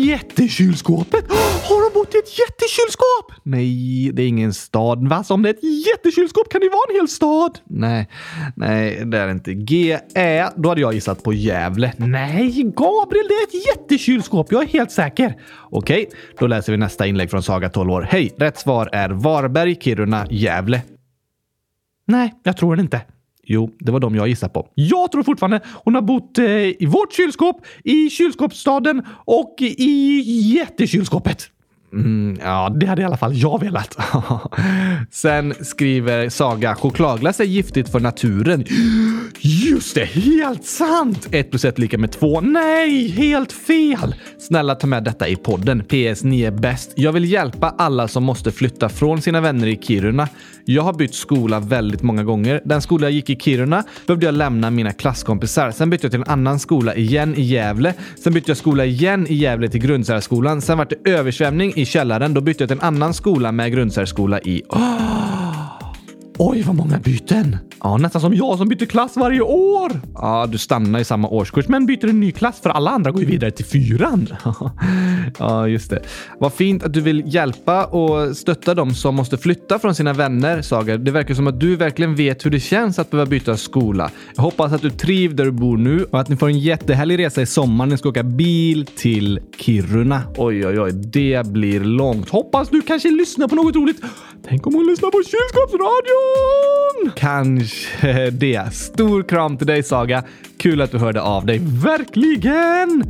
Jättekylskåpet! 0.05 1.25
Har 1.69 1.91
de 1.91 1.95
bott 2.01 2.15
i 2.15 2.19
ett 2.19 2.39
jättekylskåp? 2.39 3.33
Nej, 3.43 4.11
det 4.13 4.23
är 4.23 4.27
ingen 4.27 4.55
stad. 4.55 5.09
Va? 5.09 5.25
Så 5.25 5.35
Om 5.35 5.43
det 5.43 5.49
är 5.49 5.55
ett 5.55 5.87
jättekylskåp 5.87 6.49
kan 6.49 6.61
det 6.61 6.65
ju 6.65 6.71
vara 6.71 6.83
en 6.91 6.95
hel 6.97 7.09
stad. 7.09 7.59
Nej, 7.65 8.09
nej, 8.57 9.03
det 9.05 9.19
är 9.19 9.27
det 9.27 9.33
inte. 9.33 9.55
G, 9.55 9.99
Ä. 10.15 10.51
Då 10.57 10.69
hade 10.69 10.81
jag 10.81 10.95
gissat 10.95 11.23
på 11.23 11.33
Gävle. 11.33 11.93
Nej, 11.97 12.63
Gabriel, 12.77 13.27
det 13.29 13.35
är 13.35 13.43
ett 13.43 13.67
jättekylskåp. 13.67 14.53
Jag 14.53 14.63
är 14.63 14.67
helt 14.67 14.91
säker. 14.93 15.37
Okej, 15.71 16.11
då 16.39 16.47
läser 16.47 16.73
vi 16.73 16.79
nästa 16.79 17.07
inlägg 17.07 17.31
från 17.31 17.43
Saga 17.43 17.69
12 17.69 17.91
år. 17.91 18.09
Hej! 18.11 18.35
Rätt 18.39 18.59
svar 18.59 18.89
är 18.93 19.11
Varberg, 19.11 19.77
Kiruna, 19.81 20.27
Gävle. 20.31 20.83
Nej, 22.07 22.35
jag 22.43 22.57
tror 22.57 22.77
det 22.77 22.83
inte. 22.83 23.01
Jo, 23.49 23.71
det 23.79 23.93
var 23.93 24.01
de 24.01 24.15
jag 24.15 24.29
gissade 24.29 24.53
på. 24.53 24.69
Jag 24.75 25.13
tror 25.13 25.23
fortfarande 25.23 25.61
hon 25.85 25.95
har 25.95 26.03
bott 26.03 26.39
eh, 26.39 26.47
i 26.47 26.87
vårt 26.87 27.13
kylskåp, 27.13 27.67
i 27.85 28.11
kylskåpsstaden 28.11 29.03
och 29.25 29.55
i 29.61 30.21
jättekylskåpet. 30.55 31.51
Mm, 31.93 32.39
ja, 32.43 32.77
det 32.81 32.87
hade 32.87 33.03
i 33.03 33.05
alla 33.05 33.17
fall 33.17 33.37
jag 33.37 33.61
velat. 33.61 33.97
Sen 35.11 35.55
skriver 35.61 36.29
Saga 36.29 36.75
chokladglass 36.75 37.41
är 37.41 37.45
giftigt 37.45 37.89
för 37.89 38.01
naturen. 38.01 38.65
Just 39.41 39.95
det, 39.95 40.05
helt 40.05 40.65
sant! 40.65 41.29
1 41.31 41.51
plus 41.51 41.65
1 41.65 41.79
lika 41.79 41.99
med 41.99 42.13
2. 42.13 42.41
Nej, 42.41 43.09
helt 43.09 43.53
fel! 43.53 44.15
Snälla 44.39 44.75
ta 44.75 44.87
med 44.87 45.05
detta 45.05 45.29
i 45.29 45.37
podden. 45.37 45.85
PS, 45.85 46.25
ni 46.25 46.43
är 46.43 46.51
bäst. 46.51 46.93
Jag 46.97 47.13
vill 47.13 47.33
hjälpa 47.33 47.75
alla 47.79 48.09
som 48.09 48.25
måste 48.25 48.53
flytta 48.53 48.89
från 48.89 49.23
sina 49.23 49.41
vänner 49.41 49.67
i 49.67 49.77
Kiruna. 49.83 50.29
Jag 50.65 50.83
har 50.83 50.93
bytt 50.93 51.15
skola 51.15 51.61
väldigt 51.61 52.03
många 52.03 52.25
gånger. 52.25 52.61
Den 52.65 52.83
skola 52.83 53.07
jag 53.07 53.13
gick 53.13 53.31
i 53.31 53.37
Kiruna 53.37 53.85
behövde 54.07 54.27
jag 54.27 54.35
lämna 54.35 54.71
mina 54.71 54.93
klasskompisar. 54.93 55.71
Sen 55.71 55.91
bytte 55.91 56.05
jag 56.05 56.13
till 56.13 56.21
en 56.21 56.29
annan 56.29 56.59
skola 56.59 56.95
igen 56.95 57.35
i 57.35 57.43
Gävle. 57.43 57.95
Sen 58.23 58.33
bytte 58.33 58.51
jag 58.51 58.57
skola 58.57 58.85
igen 58.85 59.27
i 59.27 59.35
Gävle 59.35 59.69
till 59.69 59.81
grundsärskolan. 59.81 60.61
Sen 60.61 60.79
var 60.79 60.87
det 60.91 61.11
översvämning 61.11 61.73
i 61.79 61.87
källaren. 61.87 62.35
Då 62.35 62.41
bytte 62.41 62.63
jag 62.63 62.69
till 62.69 62.79
en 62.79 62.85
annan 62.85 63.15
skola 63.15 63.53
med 63.53 63.73
grundsärskola 63.73 64.41
i. 64.41 64.63
Oh! 64.69 65.45
Oj, 66.41 66.63
vad 66.63 66.77
många 66.77 66.99
byten! 66.99 67.57
Ja, 67.83 67.97
nästan 67.97 68.21
som 68.21 68.35
jag 68.35 68.59
som 68.59 68.69
byter 68.69 68.87
klass 68.87 69.17
varje 69.17 69.41
år. 69.41 70.01
Ja, 70.15 70.47
du 70.49 70.59
stannar 70.59 71.01
i 71.01 71.05
samma 71.05 71.29
årskurs 71.29 71.69
men 71.69 71.87
byter 71.87 72.09
en 72.09 72.21
ny 72.21 72.33
klass 72.33 72.61
för 72.61 72.71
alla 72.71 72.91
andra 72.91 73.11
går 73.11 73.21
ju 73.21 73.27
vidare 73.27 73.51
till 73.51 73.65
fyran. 73.65 74.29
ja, 75.39 75.69
just 75.69 75.91
det. 75.91 76.03
Vad 76.39 76.53
fint 76.53 76.83
att 76.83 76.93
du 76.93 77.01
vill 77.01 77.23
hjälpa 77.35 77.85
och 77.85 78.37
stötta 78.37 78.75
dem 78.75 78.95
som 78.95 79.15
måste 79.15 79.39
flytta 79.39 79.79
från 79.79 79.95
sina 79.95 80.13
vänner, 80.13 80.63
Saga. 80.63 80.97
Det 80.97 81.11
verkar 81.11 81.35
som 81.35 81.47
att 81.47 81.61
du 81.61 81.77
verkligen 81.77 82.15
vet 82.15 82.47
hur 82.47 82.51
det 82.51 82.61
känns 82.61 82.99
att 82.99 83.11
behöva 83.11 83.31
byta 83.31 83.57
skola. 83.57 84.11
Jag 84.37 84.43
hoppas 84.43 84.73
att 84.73 84.83
du 84.83 84.91
trivs 84.91 85.35
där 85.35 85.45
du 85.45 85.51
bor 85.51 85.77
nu 85.77 86.05
och 86.05 86.21
att 86.21 86.29
ni 86.29 86.37
får 86.37 86.49
en 86.49 86.59
jättehärlig 86.59 87.19
resa 87.19 87.43
i 87.43 87.47
sommar. 87.47 87.87
när 87.87 87.91
Ni 87.91 87.99
ska 87.99 88.09
åka 88.09 88.23
bil 88.23 88.87
till 88.87 89.41
Kiruna. 89.59 90.23
Oj, 90.37 90.67
oj, 90.67 90.81
oj, 90.81 90.93
det 90.93 91.47
blir 91.47 91.81
långt. 91.81 92.29
Hoppas 92.29 92.69
du 92.69 92.83
kanske 92.83 93.11
lyssnar 93.11 93.49
på 93.49 93.55
något 93.55 93.77
roligt. 93.77 94.03
Tänk 94.49 94.67
om 94.67 94.75
hon 94.75 94.87
lyssnar 94.87 95.11
på 95.11 95.23
kylskåpsradion? 95.23 96.28
Kanske 97.17 98.31
det. 98.31 98.75
Stor 98.75 99.23
kram 99.23 99.57
till 99.57 99.67
dig 99.67 99.83
Saga. 99.83 100.25
Kul 100.59 100.81
att 100.81 100.91
du 100.91 100.99
hörde 100.99 101.21
av 101.21 101.47
dig. 101.47 101.61
Verkligen! 101.63 103.05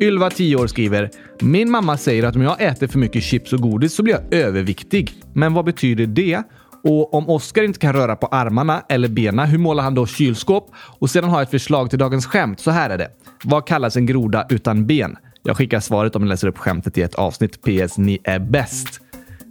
Ylva, 0.00 0.30
10 0.30 0.56
år, 0.56 0.66
skriver 0.66 1.10
“Min 1.40 1.70
mamma 1.70 1.96
säger 1.96 2.24
att 2.24 2.36
om 2.36 2.42
jag 2.42 2.62
äter 2.62 2.86
för 2.86 2.98
mycket 2.98 3.22
chips 3.22 3.52
och 3.52 3.60
godis 3.60 3.94
så 3.94 4.02
blir 4.02 4.14
jag 4.14 4.34
överviktig. 4.34 5.12
Men 5.32 5.54
vad 5.54 5.64
betyder 5.64 6.06
det? 6.06 6.42
Och 6.84 7.14
om 7.14 7.28
Oskar 7.28 7.62
inte 7.62 7.78
kan 7.78 7.92
röra 7.92 8.16
på 8.16 8.26
armarna 8.26 8.82
eller 8.88 9.08
benen, 9.08 9.48
hur 9.48 9.58
målar 9.58 9.82
han 9.82 9.94
då 9.94 10.06
kylskåp? 10.06 10.70
Och 10.74 11.10
sedan 11.10 11.30
har 11.30 11.38
jag 11.38 11.42
ett 11.42 11.50
förslag 11.50 11.90
till 11.90 11.98
dagens 11.98 12.26
skämt. 12.26 12.60
Så 12.60 12.70
här 12.70 12.90
är 12.90 12.98
det. 12.98 13.08
Vad 13.44 13.66
kallas 13.66 13.96
en 13.96 14.06
groda 14.06 14.46
utan 14.50 14.86
ben? 14.86 15.16
Jag 15.42 15.56
skickar 15.56 15.80
svaret 15.80 16.16
om 16.16 16.22
ni 16.22 16.28
läser 16.28 16.48
upp 16.48 16.58
skämtet 16.58 16.98
i 16.98 17.02
ett 17.02 17.14
avsnitt. 17.14 17.62
PS. 17.62 17.98
Ni 17.98 18.18
är 18.24 18.38
bäst. 18.38 19.00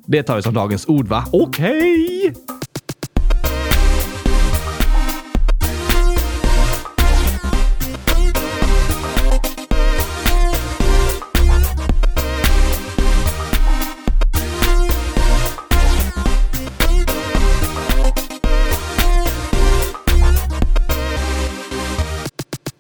Det 0.10 0.24
tar 0.24 0.36
vi 0.36 0.42
som 0.42 0.54
dagens 0.54 0.88
ord, 0.88 1.08
va? 1.08 1.26
Okej! 1.32 2.28
Okay. 2.28 2.34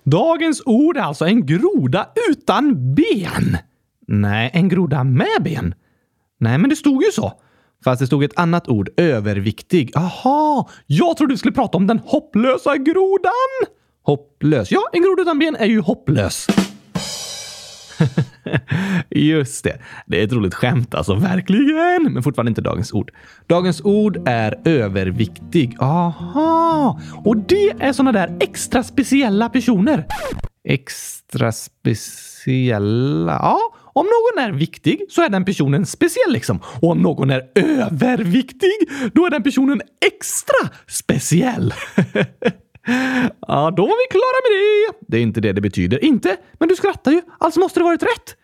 Dagens 0.03 0.61
ord 0.65 0.97
är 0.97 1.01
alltså 1.01 1.25
en 1.25 1.45
groda 1.45 2.09
utan 2.29 2.95
ben. 2.95 3.57
Nej, 4.07 4.51
en 4.53 4.69
groda 4.69 5.03
med 5.03 5.43
ben. 5.43 5.73
Nej, 6.39 6.57
men 6.57 6.69
det 6.69 6.75
stod 6.75 7.03
ju 7.03 7.11
så. 7.11 7.33
Fast 7.83 7.99
det 7.99 8.07
stod 8.07 8.23
ett 8.23 8.39
annat 8.39 8.67
ord, 8.67 8.89
överviktig. 8.97 9.91
Aha, 9.95 10.69
jag 10.85 11.17
trodde 11.17 11.33
du 11.33 11.37
skulle 11.37 11.53
prata 11.53 11.77
om 11.77 11.87
den 11.87 11.99
hopplösa 11.99 12.77
grodan. 12.77 13.31
Hopplös? 14.03 14.71
Ja, 14.71 14.81
en 14.93 15.01
groda 15.01 15.21
utan 15.21 15.39
ben 15.39 15.55
är 15.55 15.65
ju 15.65 15.79
hopplös. 15.79 16.47
Just 19.09 19.63
det. 19.63 19.79
Det 20.07 20.19
är 20.19 20.23
ett 20.23 20.33
roligt 20.33 20.53
skämt 20.53 20.95
alltså, 20.95 21.15
verkligen. 21.15 22.13
Men 22.13 22.23
fortfarande 22.23 22.49
inte 22.49 22.61
dagens 22.61 22.93
ord. 22.93 23.11
Dagens 23.47 23.81
ord 23.81 24.27
är 24.27 24.55
överviktig. 24.65 25.75
Aha, 25.79 26.99
och 27.25 27.37
det 27.37 27.69
är 27.79 27.93
såna 27.93 28.11
där 28.11 28.37
extra 28.39 28.83
speciella 28.83 29.49
personer. 29.49 30.05
Extra 30.63 31.51
speciella? 31.51 33.33
Ja, 33.41 33.59
om 33.97 34.05
någon 34.05 34.43
är 34.45 34.51
viktig 34.51 35.05
så 35.09 35.21
är 35.21 35.29
den 35.29 35.45
personen 35.45 35.85
speciell 35.85 36.33
liksom. 36.33 36.59
Och 36.81 36.91
om 36.91 37.01
någon 37.01 37.29
är 37.29 37.41
överviktig, 37.55 38.71
då 39.13 39.25
är 39.25 39.29
den 39.29 39.43
personen 39.43 39.81
extra 40.05 40.69
speciell. 40.87 41.73
ja, 43.47 43.73
då 43.77 43.81
var 43.81 43.97
vi 43.97 44.11
klara 44.11 44.39
med 44.43 44.51
det. 44.51 45.05
Det 45.07 45.17
är 45.17 45.21
inte 45.21 45.41
det 45.41 45.53
det 45.53 45.61
betyder. 45.61 46.03
Inte? 46.05 46.37
Men 46.59 46.69
du 46.69 46.75
skrattar 46.75 47.11
ju. 47.11 47.21
Alltså 47.39 47.59
måste 47.59 47.79
det 47.79 47.83
varit 47.83 48.03
rätt. 48.03 48.35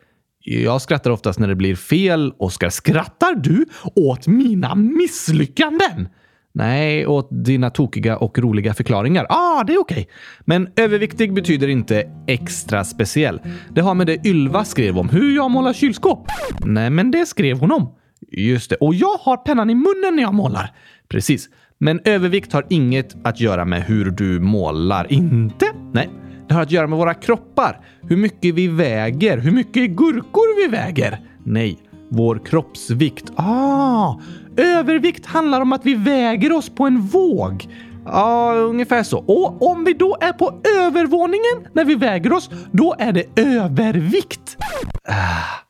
Jag 0.45 0.81
skrattar 0.81 1.11
oftast 1.11 1.39
när 1.39 1.47
det 1.47 1.55
blir 1.55 1.75
fel. 1.75 2.33
Oskar, 2.37 2.69
skrattar 2.69 3.35
du 3.35 3.65
åt 3.95 4.27
mina 4.27 4.75
misslyckanden? 4.75 6.07
Nej, 6.55 7.07
åt 7.07 7.27
dina 7.31 7.69
tokiga 7.69 8.17
och 8.17 8.39
roliga 8.39 8.73
förklaringar. 8.73 9.25
Ah, 9.29 9.63
det 9.63 9.73
är 9.73 9.79
okej. 9.79 10.01
Okay. 10.01 10.05
Men 10.45 10.67
överviktig 10.75 11.33
betyder 11.33 11.67
inte 11.67 12.03
extra 12.27 12.83
speciell. 12.83 13.41
Det 13.75 13.81
har 13.81 13.93
med 13.93 14.07
det 14.07 14.27
Ylva 14.27 14.65
skrev 14.65 14.97
om, 14.97 15.09
hur 15.09 15.35
jag 15.35 15.51
målar 15.51 15.73
kylskåp. 15.73 16.27
Nej, 16.65 16.89
men 16.89 17.11
det 17.11 17.25
skrev 17.25 17.59
hon 17.59 17.71
om. 17.71 17.95
Just 18.31 18.69
det. 18.69 18.75
Och 18.75 18.95
jag 18.95 19.17
har 19.17 19.37
pennan 19.37 19.69
i 19.69 19.75
munnen 19.75 20.15
när 20.15 20.23
jag 20.23 20.33
målar. 20.33 20.71
Precis. 21.09 21.49
Men 21.77 21.99
övervikt 22.05 22.53
har 22.53 22.65
inget 22.69 23.15
att 23.23 23.39
göra 23.39 23.65
med 23.65 23.83
hur 23.83 24.11
du 24.11 24.39
målar. 24.39 25.13
Inte? 25.13 25.65
Nej. 25.91 26.09
Det 26.47 26.53
har 26.53 26.61
att 26.61 26.71
göra 26.71 26.87
med 26.87 26.99
våra 26.99 27.13
kroppar. 27.13 27.79
Hur 28.01 28.17
mycket 28.17 28.55
vi 28.55 28.67
väger. 28.67 29.37
Hur 29.37 29.51
mycket 29.51 29.89
gurkor 29.89 30.63
vi 30.63 30.77
väger. 30.77 31.19
Nej, 31.43 31.77
vår 32.09 32.41
kroppsvikt. 32.45 33.31
Ah! 33.35 34.19
Övervikt 34.57 35.25
handlar 35.25 35.61
om 35.61 35.73
att 35.73 35.85
vi 35.85 35.93
väger 35.93 36.51
oss 36.51 36.69
på 36.69 36.83
en 36.83 37.01
våg. 37.01 37.67
Ja, 38.05 38.53
ungefär 38.53 39.03
så. 39.03 39.17
Och 39.17 39.71
om 39.71 39.83
vi 39.83 39.93
då 39.93 40.17
är 40.21 40.33
på 40.33 40.61
övervåningen 40.81 41.73
när 41.73 41.85
vi 41.85 41.95
väger 41.95 42.33
oss, 42.33 42.49
då 42.71 42.95
är 42.99 43.11
det 43.11 43.41
övervikt. 43.41 44.57
Ah. 45.07 45.63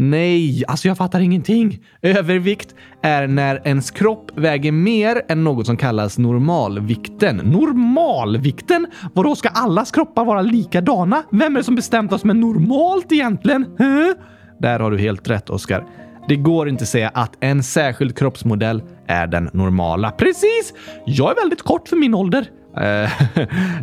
Nej, 0.00 0.64
alltså 0.68 0.88
jag 0.88 0.96
fattar 0.96 1.20
ingenting. 1.20 1.78
Övervikt 2.02 2.74
är 3.02 3.26
när 3.26 3.60
ens 3.64 3.90
kropp 3.90 4.30
väger 4.34 4.72
mer 4.72 5.22
än 5.28 5.44
något 5.44 5.66
som 5.66 5.76
kallas 5.76 6.18
normalvikten. 6.18 7.36
Normalvikten? 7.36 8.86
Vadå, 9.14 9.36
ska 9.36 9.48
allas 9.48 9.90
kroppar 9.90 10.24
vara 10.24 10.42
likadana? 10.42 11.22
Vem 11.30 11.56
är 11.56 11.60
det 11.60 11.64
som 11.64 11.74
bestämt 11.74 12.10
vad 12.10 12.20
som 12.20 12.30
är 12.30 12.34
normalt 12.34 13.12
egentligen? 13.12 13.66
Huh? 13.78 14.12
Där 14.58 14.80
har 14.80 14.90
du 14.90 14.98
helt 14.98 15.30
rätt, 15.30 15.50
Oskar. 15.50 15.86
Det 16.28 16.36
går 16.36 16.68
inte 16.68 16.82
att 16.82 16.88
säga 16.88 17.08
att 17.08 17.36
en 17.40 17.62
särskild 17.62 18.18
kroppsmodell 18.18 18.82
är 19.06 19.26
den 19.26 19.50
normala. 19.52 20.10
Precis! 20.10 20.74
Jag 21.06 21.30
är 21.30 21.34
väldigt 21.34 21.62
kort 21.62 21.88
för 21.88 21.96
min 21.96 22.14
ålder. 22.14 22.46
Eh, 22.76 23.10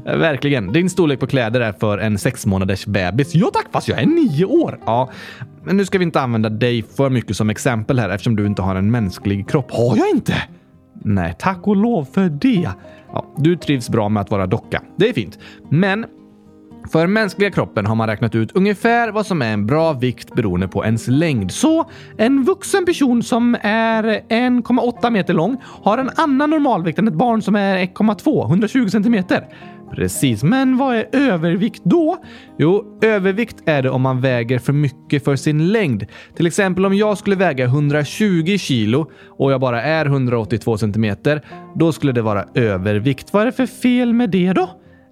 verkligen. 0.17 0.73
Din 0.73 0.89
storlek 0.89 1.19
på 1.19 1.27
kläder 1.27 1.61
är 1.61 1.71
för 1.71 1.97
en 1.97 2.17
sex 2.17 2.45
månaders 2.45 2.85
bebis. 2.85 3.35
Ja 3.35 3.49
tack, 3.53 3.65
fast 3.71 3.87
jag 3.87 4.01
är 4.01 4.05
nio 4.05 4.45
år. 4.45 4.79
Ja, 4.85 5.11
men 5.63 5.77
nu 5.77 5.85
ska 5.85 5.97
vi 5.97 6.03
inte 6.03 6.21
använda 6.21 6.49
dig 6.49 6.83
för 6.83 7.09
mycket 7.09 7.37
som 7.37 7.49
exempel 7.49 7.99
här 7.99 8.09
eftersom 8.09 8.35
du 8.35 8.45
inte 8.45 8.61
har 8.61 8.75
en 8.75 8.91
mänsklig 8.91 9.49
kropp. 9.49 9.71
Har 9.71 9.97
jag 9.97 10.09
inte? 10.09 10.33
Nej, 11.03 11.35
tack 11.39 11.67
och 11.67 11.75
lov 11.75 12.07
för 12.13 12.29
det. 12.29 12.69
Ja, 13.13 13.33
du 13.37 13.55
trivs 13.55 13.89
bra 13.89 14.09
med 14.09 14.21
att 14.21 14.31
vara 14.31 14.47
docka. 14.47 14.81
Det 14.97 15.09
är 15.09 15.13
fint. 15.13 15.39
Men 15.69 16.05
för 16.91 17.07
mänskliga 17.07 17.51
kroppen 17.51 17.85
har 17.85 17.95
man 17.95 18.07
räknat 18.07 18.35
ut 18.35 18.51
ungefär 18.51 19.11
vad 19.11 19.25
som 19.25 19.41
är 19.41 19.53
en 19.53 19.65
bra 19.65 19.93
vikt 19.93 20.35
beroende 20.35 20.67
på 20.67 20.85
ens 20.85 21.07
längd. 21.07 21.51
Så 21.51 21.89
en 22.17 22.43
vuxen 22.43 22.85
person 22.85 23.23
som 23.23 23.57
är 23.61 24.03
1,8 24.03 25.09
meter 25.09 25.33
lång 25.33 25.57
har 25.63 25.97
en 25.97 26.09
annan 26.15 26.49
normalvikt 26.49 26.99
än 26.99 27.07
ett 27.07 27.13
barn 27.13 27.41
som 27.41 27.55
är 27.55 27.77
1,2, 27.77 28.45
120 28.45 28.87
centimeter. 28.87 29.47
Precis, 29.91 30.43
men 30.43 30.77
vad 30.77 30.95
är 30.95 31.05
övervikt 31.11 31.81
då? 31.83 32.17
Jo, 32.57 32.99
övervikt 33.01 33.55
är 33.65 33.81
det 33.81 33.89
om 33.89 34.01
man 34.01 34.21
väger 34.21 34.59
för 34.59 34.73
mycket 34.73 35.23
för 35.23 35.35
sin 35.35 35.71
längd. 35.71 36.05
Till 36.35 36.47
exempel 36.47 36.85
om 36.85 36.93
jag 36.93 37.17
skulle 37.17 37.35
väga 37.35 37.65
120 37.65 38.57
kilo 38.57 39.11
och 39.27 39.51
jag 39.51 39.61
bara 39.61 39.81
är 39.81 40.05
182 40.05 40.77
centimeter, 40.77 41.41
då 41.75 41.91
skulle 41.91 42.11
det 42.11 42.21
vara 42.21 42.45
övervikt. 42.53 43.33
Vad 43.33 43.41
är 43.41 43.45
det 43.45 43.51
för 43.51 43.65
fel 43.65 44.13
med 44.13 44.29
det 44.29 44.53
då? 44.53 44.69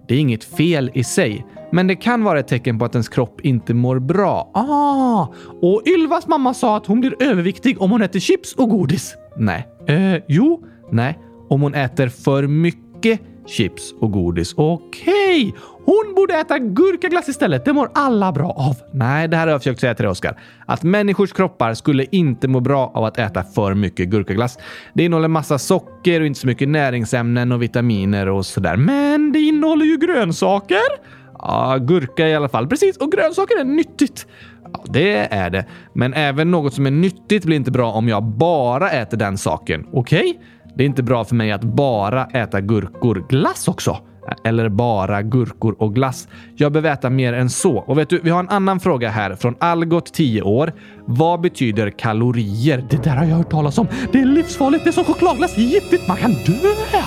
Det 0.08 0.16
är 0.16 0.20
inget 0.20 0.44
fel 0.44 0.92
i 0.94 1.04
sig, 1.04 1.46
men 1.72 1.88
det 1.88 1.96
kan 1.96 2.24
vara 2.24 2.40
ett 2.40 2.48
tecken 2.48 2.80
på 2.80 2.86
att 2.86 2.96
ens 2.96 3.10
kropp 3.10 3.42
inte 3.42 3.74
mår 3.74 4.00
bra. 4.00 4.52
Ah, 4.54 5.28
och 5.62 5.82
Ylvas 5.86 6.28
mamma 6.28 6.54
sa 6.54 6.78
att 6.78 6.86
hon 6.86 7.00
blir 7.00 7.24
överviktig 7.24 7.82
om 7.82 7.92
hon 7.92 8.02
äter 8.02 8.20
chips 8.20 8.54
och 8.54 8.70
godis. 8.70 9.16
Nej. 9.38 9.68
Eh, 9.88 10.16
jo. 10.28 10.64
Nej. 10.92 11.20
Om 11.50 11.62
hon 11.62 11.74
äter 11.74 12.08
för 12.08 12.48
mycket 12.48 13.22
chips 13.48 13.94
och 14.00 14.12
godis. 14.12 14.54
Okej, 14.58 15.48
okay. 15.48 15.52
hon 15.86 16.14
borde 16.16 16.34
äta 16.34 16.60
gurkaglass 16.60 17.30
istället. 17.30 17.66
Det 17.66 17.74
mår 17.74 17.90
alla 17.94 18.32
bra 18.32 18.52
av. 18.52 18.76
Nej, 18.92 19.28
det 19.28 19.38
här 19.38 19.48
har 19.48 19.52
jag 19.52 19.62
försökt 19.62 19.80
säga 19.80 19.96
till 19.96 20.04
dig, 20.04 20.12
Oskar. 20.12 20.40
Att 20.66 20.84
människors 20.84 21.34
kroppar 21.34 21.74
skulle 21.74 22.06
inte 22.12 22.48
må 22.48 22.60
bra 22.60 22.92
av 22.96 23.04
att 23.04 23.18
äta 23.18 23.44
för 23.44 23.74
mycket 23.74 24.10
gurkaglass. 24.10 24.58
Det 24.94 25.04
innehåller 25.04 25.28
massa 25.28 25.60
socker 25.60 26.22
och 26.22 26.28
inte 26.28 26.40
så 26.40 26.48
mycket 26.48 26.70
näringsämnen 26.70 27.52
och 27.52 27.62
vitaminer 27.62 28.30
och 28.30 28.46
sådär. 28.46 28.78
Men 28.78 29.32
det 29.32 29.40
innehåller 29.40 29.86
ju 29.86 29.98
grönsaker. 29.98 31.14
Ja, 31.40 31.78
gurka 31.78 32.28
i 32.28 32.36
alla 32.36 32.50
fall. 32.50 32.68
Precis, 32.68 32.98
och 32.98 33.12
grönsaker 33.12 33.60
är 33.60 33.64
nyttigt. 33.64 34.28
Ja, 34.74 34.84
det 34.94 35.34
är 35.34 35.50
det. 35.50 35.66
Men 35.94 36.14
även 36.14 36.52
något 36.52 36.74
som 36.74 36.86
är 36.86 36.92
nyttigt 36.92 37.46
blir 37.46 37.56
inte 37.56 37.72
bra 37.72 37.92
om 37.92 38.08
jag 38.08 38.24
bara 38.24 38.92
äter 38.92 39.18
den 39.18 39.38
saken. 39.38 39.86
Okej? 39.92 40.30
Okay? 40.30 40.44
Det 40.76 40.84
är 40.84 40.88
inte 40.88 41.04
bra 41.04 41.24
för 41.24 41.36
mig 41.36 41.52
att 41.52 41.64
bara 41.64 42.26
äta 42.26 42.62
gurkor. 42.62 43.26
Glass 43.30 43.68
också? 43.68 43.98
Eller 44.44 44.70
bara 44.70 45.22
gurkor 45.22 45.76
och 45.80 45.96
glass. 45.96 46.28
Jag 46.56 46.72
behöver 46.72 46.92
äta 46.92 47.10
mer 47.10 47.34
än 47.34 47.50
så. 47.50 47.78
Och 47.78 47.98
vet 47.98 48.10
du, 48.10 48.20
vi 48.24 48.30
har 48.30 48.40
en 48.40 48.50
annan 48.50 48.80
fråga 48.80 49.10
här 49.10 49.36
från 49.36 49.56
Algot 49.60 50.14
10 50.14 50.42
år. 50.42 50.74
Vad 51.06 51.42
betyder 51.42 51.90
kalorier? 51.90 52.86
Det 52.90 53.04
där 53.04 53.16
har 53.16 53.26
jag 53.26 53.36
hört 53.36 53.52
talas 53.52 53.78
om. 53.78 53.88
Det 54.12 54.22
är 54.22 54.26
livsfarligt. 54.26 54.84
Det 54.84 54.90
är 54.90 54.92
som 54.92 55.04
chokladglass. 55.04 55.58
Giftigt. 55.58 56.08
Man 56.08 56.18
kan 56.18 56.32
dö. 56.32 57.00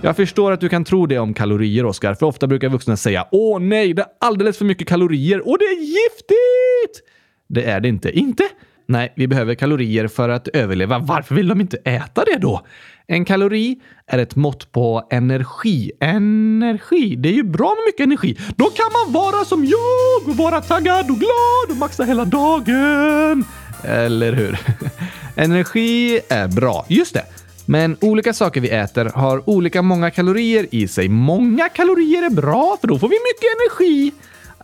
Jag 0.00 0.16
förstår 0.16 0.52
att 0.52 0.60
du 0.60 0.68
kan 0.68 0.84
tro 0.84 1.06
det 1.06 1.18
om 1.18 1.34
kalorier, 1.34 1.84
Oskar, 1.84 2.14
för 2.14 2.26
ofta 2.26 2.46
brukar 2.46 2.68
vuxna 2.68 2.96
säga 2.96 3.26
“Åh 3.30 3.60
nej, 3.60 3.94
det 3.94 4.02
är 4.02 4.08
alldeles 4.20 4.58
för 4.58 4.64
mycket 4.64 4.88
kalorier 4.88 5.48
och 5.48 5.58
det 5.58 5.64
är 5.64 5.80
giftigt!” 5.80 7.08
Det 7.48 7.64
är 7.64 7.80
det 7.80 7.88
inte. 7.88 8.10
Inte? 8.10 8.44
Nej, 8.90 9.12
vi 9.16 9.26
behöver 9.26 9.54
kalorier 9.54 10.08
för 10.08 10.28
att 10.28 10.48
överleva. 10.48 10.98
Varför 10.98 11.34
vill 11.34 11.48
de 11.48 11.60
inte 11.60 11.76
äta 11.76 12.24
det 12.24 12.38
då? 12.38 12.66
En 13.06 13.24
kalori 13.24 13.76
är 14.06 14.18
ett 14.18 14.36
mått 14.36 14.72
på 14.72 15.08
energi. 15.10 15.92
Energi? 16.00 17.16
Det 17.16 17.28
är 17.28 17.32
ju 17.32 17.42
bra 17.42 17.74
med 17.76 17.84
mycket 17.86 18.06
energi. 18.06 18.38
Då 18.56 18.64
kan 18.64 18.86
man 18.92 19.12
vara 19.12 19.44
som 19.44 19.64
jag 19.64 20.28
och 20.28 20.36
vara 20.36 20.60
taggad 20.60 21.10
och 21.10 21.16
glad 21.16 21.70
och 21.70 21.76
maxa 21.76 22.04
hela 22.04 22.24
dagen. 22.24 23.44
Eller 23.84 24.32
hur? 24.32 24.58
energi 25.36 26.20
är 26.28 26.48
bra. 26.48 26.86
Just 26.88 27.14
det. 27.14 27.24
Men 27.66 27.96
olika 28.00 28.32
saker 28.34 28.60
vi 28.60 28.70
äter 28.70 29.04
har 29.04 29.50
olika 29.50 29.82
många 29.82 30.10
kalorier 30.10 30.66
i 30.70 30.88
sig. 30.88 31.08
Många 31.08 31.68
kalorier 31.68 32.22
är 32.22 32.30
bra, 32.30 32.76
för 32.80 32.88
då 32.88 32.98
får 32.98 33.08
vi 33.08 33.16
mycket 33.16 33.48
energi. 33.60 34.12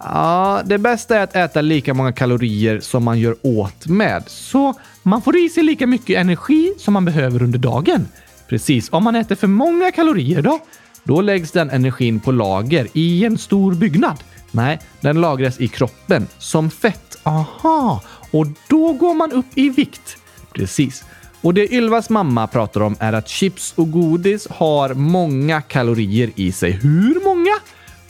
Ja, 0.01 0.63
det 0.65 0.79
bästa 0.79 1.17
är 1.17 1.23
att 1.23 1.37
äta 1.37 1.61
lika 1.61 1.95
många 1.95 2.13
kalorier 2.13 2.81
som 2.81 3.05
man 3.05 3.19
gör 3.19 3.37
åt 3.43 3.87
med. 3.87 4.23
Så 4.27 4.75
man 5.03 5.23
får 5.23 5.37
i 5.37 5.49
sig 5.49 5.63
lika 5.63 5.87
mycket 5.87 6.19
energi 6.19 6.75
som 6.79 6.95
man 6.95 7.05
behöver 7.05 7.43
under 7.43 7.59
dagen. 7.59 8.09
Precis, 8.49 8.89
om 8.93 9.05
man 9.05 9.17
äter 9.17 9.35
för 9.35 9.47
många 9.47 9.91
kalorier 9.91 10.43
då? 10.43 10.61
Då 11.05 11.21
läggs 11.21 11.51
den 11.51 11.71
energin 11.71 12.21
på 12.21 12.33
lager 12.33 12.89
i 12.93 13.25
en 13.25 13.39
stor 13.39 13.75
byggnad. 13.75 14.19
Nej, 14.51 14.81
den 15.01 15.21
lagras 15.21 15.61
i 15.61 15.69
kroppen 15.69 16.27
som 16.39 16.71
fett. 16.71 17.19
Aha, 17.23 18.03
och 18.31 18.47
då 18.69 18.93
går 18.93 19.15
man 19.15 19.33
upp 19.33 19.47
i 19.55 19.69
vikt. 19.69 20.17
Precis. 20.53 21.05
Och 21.41 21.55
det 21.55 21.73
Ylvas 21.73 22.11
mamma 22.11 22.47
pratar 22.47 22.81
om 22.81 22.97
är 22.99 23.13
att 23.13 23.29
chips 23.29 23.73
och 23.77 23.91
godis 23.91 24.47
har 24.51 24.95
många 24.95 25.61
kalorier 25.61 26.31
i 26.37 26.53
sig. 26.53 26.71
Hur 26.71 27.25
många? 27.25 27.53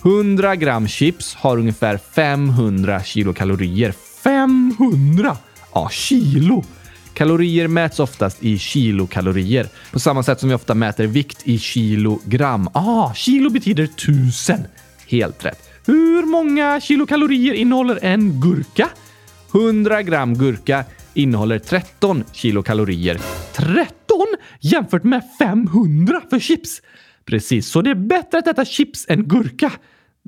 100 0.04 0.56
gram 0.56 0.88
chips 0.88 1.34
har 1.34 1.58
ungefär 1.58 1.98
500 1.98 3.02
kilokalorier. 3.02 3.94
500? 4.24 5.36
Ja, 5.74 5.88
kilo! 5.92 6.64
Kalorier 7.14 7.68
mäts 7.68 8.00
oftast 8.00 8.44
i 8.44 8.58
kilokalorier. 8.58 9.68
På 9.92 10.00
samma 10.00 10.22
sätt 10.22 10.40
som 10.40 10.48
vi 10.48 10.54
ofta 10.54 10.74
mäter 10.74 11.06
vikt 11.06 11.40
i 11.44 11.58
kilogram. 11.58 12.68
Ah, 12.72 13.14
kilo 13.14 13.50
betyder 13.50 13.86
tusen. 13.86 14.66
Helt 15.06 15.44
rätt. 15.44 15.70
Hur 15.86 16.22
många 16.22 16.80
kilokalorier 16.80 17.54
innehåller 17.54 17.98
en 18.02 18.40
gurka? 18.40 18.88
100 19.54 20.02
gram 20.02 20.34
gurka 20.34 20.84
innehåller 21.14 21.58
13 21.58 22.24
kilokalorier. 22.32 23.20
13 23.52 24.26
jämfört 24.60 25.04
med 25.04 25.22
500 25.38 26.22
för 26.30 26.38
chips! 26.38 26.82
Precis, 27.24 27.68
så 27.68 27.82
det 27.82 27.90
är 27.90 27.94
bättre 27.94 28.38
att 28.38 28.46
äta 28.46 28.64
chips 28.64 29.06
än 29.08 29.28
gurka. 29.28 29.72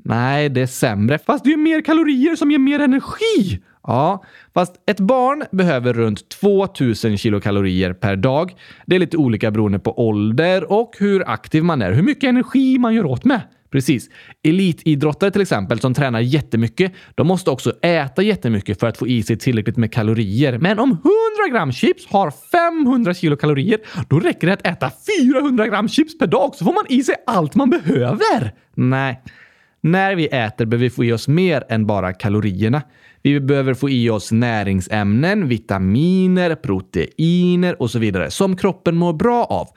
Nej, 0.07 0.49
det 0.49 0.61
är 0.61 0.67
sämre. 0.67 1.17
Fast 1.17 1.43
det 1.43 1.53
är 1.53 1.57
mer 1.57 1.81
kalorier 1.81 2.35
som 2.35 2.51
ger 2.51 2.59
mer 2.59 2.79
energi. 2.79 3.59
Ja, 3.83 4.23
fast 4.53 4.75
ett 4.85 4.99
barn 4.99 5.43
behöver 5.51 5.93
runt 5.93 6.29
2000 6.29 7.17
kilokalorier 7.17 7.93
per 7.93 8.15
dag. 8.15 8.55
Det 8.85 8.95
är 8.95 8.99
lite 8.99 9.17
olika 9.17 9.51
beroende 9.51 9.79
på 9.79 10.07
ålder 10.07 10.71
och 10.71 10.95
hur 10.99 11.29
aktiv 11.29 11.63
man 11.63 11.81
är, 11.81 11.91
hur 11.91 12.03
mycket 12.03 12.23
energi 12.23 12.77
man 12.77 12.93
gör 12.93 13.05
åt 13.05 13.25
med. 13.25 13.41
Precis. 13.71 14.09
Elitidrottare 14.43 15.31
till 15.31 15.41
exempel 15.41 15.79
som 15.79 15.93
tränar 15.93 16.19
jättemycket, 16.19 16.93
de 17.15 17.27
måste 17.27 17.51
också 17.51 17.73
äta 17.81 18.21
jättemycket 18.21 18.79
för 18.79 18.87
att 18.87 18.97
få 18.97 19.07
i 19.07 19.23
sig 19.23 19.37
tillräckligt 19.37 19.77
med 19.77 19.93
kalorier. 19.93 20.57
Men 20.57 20.79
om 20.79 20.89
100 20.89 21.03
gram 21.51 21.71
chips 21.71 22.07
har 22.07 22.33
500 22.51 23.13
kilokalorier, 23.13 23.79
då 24.09 24.19
räcker 24.19 24.47
det 24.47 24.53
att 24.53 24.67
äta 24.67 24.91
400 25.23 25.67
gram 25.67 25.89
chips 25.89 26.17
per 26.17 26.27
dag 26.27 26.55
så 26.55 26.65
får 26.65 26.73
man 26.73 26.85
i 26.89 27.03
sig 27.03 27.15
allt 27.25 27.55
man 27.55 27.69
behöver. 27.69 28.53
Nej. 28.75 29.21
När 29.87 30.15
vi 30.15 30.25
äter 30.27 30.65
behöver 30.65 30.85
vi 30.85 30.89
få 30.89 31.03
i 31.03 31.11
oss 31.11 31.27
mer 31.27 31.63
än 31.69 31.85
bara 31.85 32.13
kalorierna. 32.13 32.81
Vi 33.21 33.39
behöver 33.39 33.73
få 33.73 33.89
i 33.89 34.09
oss 34.09 34.31
näringsämnen, 34.31 35.47
vitaminer, 35.47 36.55
proteiner 36.55 37.81
och 37.81 37.91
så 37.91 37.99
vidare 37.99 38.31
som 38.31 38.55
kroppen 38.57 38.95
mår 38.95 39.13
bra 39.13 39.43
av. 39.43 39.67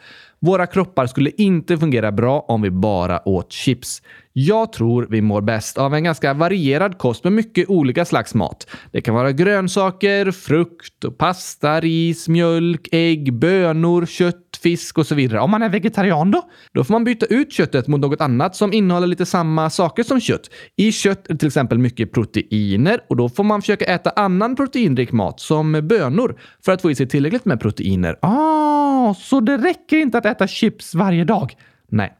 Våra 0.40 0.66
kroppar 0.66 1.06
skulle 1.06 1.30
inte 1.30 1.78
fungera 1.78 2.12
bra 2.12 2.44
om 2.48 2.62
vi 2.62 2.70
bara 2.70 3.28
åt 3.28 3.52
chips. 3.52 4.02
Jag 4.32 4.72
tror 4.72 5.06
vi 5.10 5.20
mår 5.20 5.40
bäst 5.40 5.78
av 5.78 5.94
en 5.94 6.04
ganska 6.04 6.34
varierad 6.34 6.98
kost 6.98 7.24
med 7.24 7.32
mycket 7.32 7.68
olika 7.68 8.04
slags 8.04 8.34
mat. 8.34 8.66
Det 8.92 9.00
kan 9.00 9.14
vara 9.14 9.32
grönsaker, 9.32 10.30
frukt, 10.30 11.18
pasta, 11.18 11.80
ris, 11.80 12.28
mjölk, 12.28 12.88
ägg, 12.92 13.32
bönor, 13.32 14.06
kött, 14.06 14.60
fisk 14.62 14.98
och 14.98 15.06
så 15.06 15.14
vidare. 15.14 15.40
Om 15.40 15.50
man 15.50 15.62
är 15.62 15.68
vegetarian 15.68 16.30
då? 16.30 16.42
Då 16.72 16.84
får 16.84 16.92
man 16.92 17.04
byta 17.04 17.26
ut 17.26 17.52
köttet 17.52 17.86
mot 17.86 18.00
något 18.00 18.20
annat 18.20 18.56
som 18.56 18.72
innehåller 18.72 19.06
lite 19.06 19.26
samma 19.26 19.70
saker 19.70 20.02
som 20.02 20.20
kött. 20.20 20.50
I 20.76 20.92
kött 20.92 21.26
är 21.28 21.32
det 21.32 21.38
till 21.38 21.48
exempel 21.48 21.78
mycket 21.78 22.12
proteiner 22.12 23.00
och 23.08 23.16
då 23.16 23.28
får 23.28 23.44
man 23.44 23.60
försöka 23.62 23.84
äta 23.84 24.10
annan 24.10 24.56
proteinrik 24.56 25.12
mat 25.12 25.40
som 25.40 25.72
bönor 25.72 26.38
för 26.64 26.72
att 26.72 26.82
få 26.82 26.90
i 26.90 26.94
sig 26.94 27.08
tillräckligt 27.08 27.44
med 27.44 27.60
proteiner. 27.60 28.18
Ah, 28.22 29.14
så 29.14 29.40
det 29.40 29.56
räcker 29.56 29.96
inte 29.96 30.18
att 30.18 30.26
äta 30.26 30.46
chips 30.46 30.94
varje 30.94 31.24
dag? 31.24 31.56
Nej. 31.88 32.19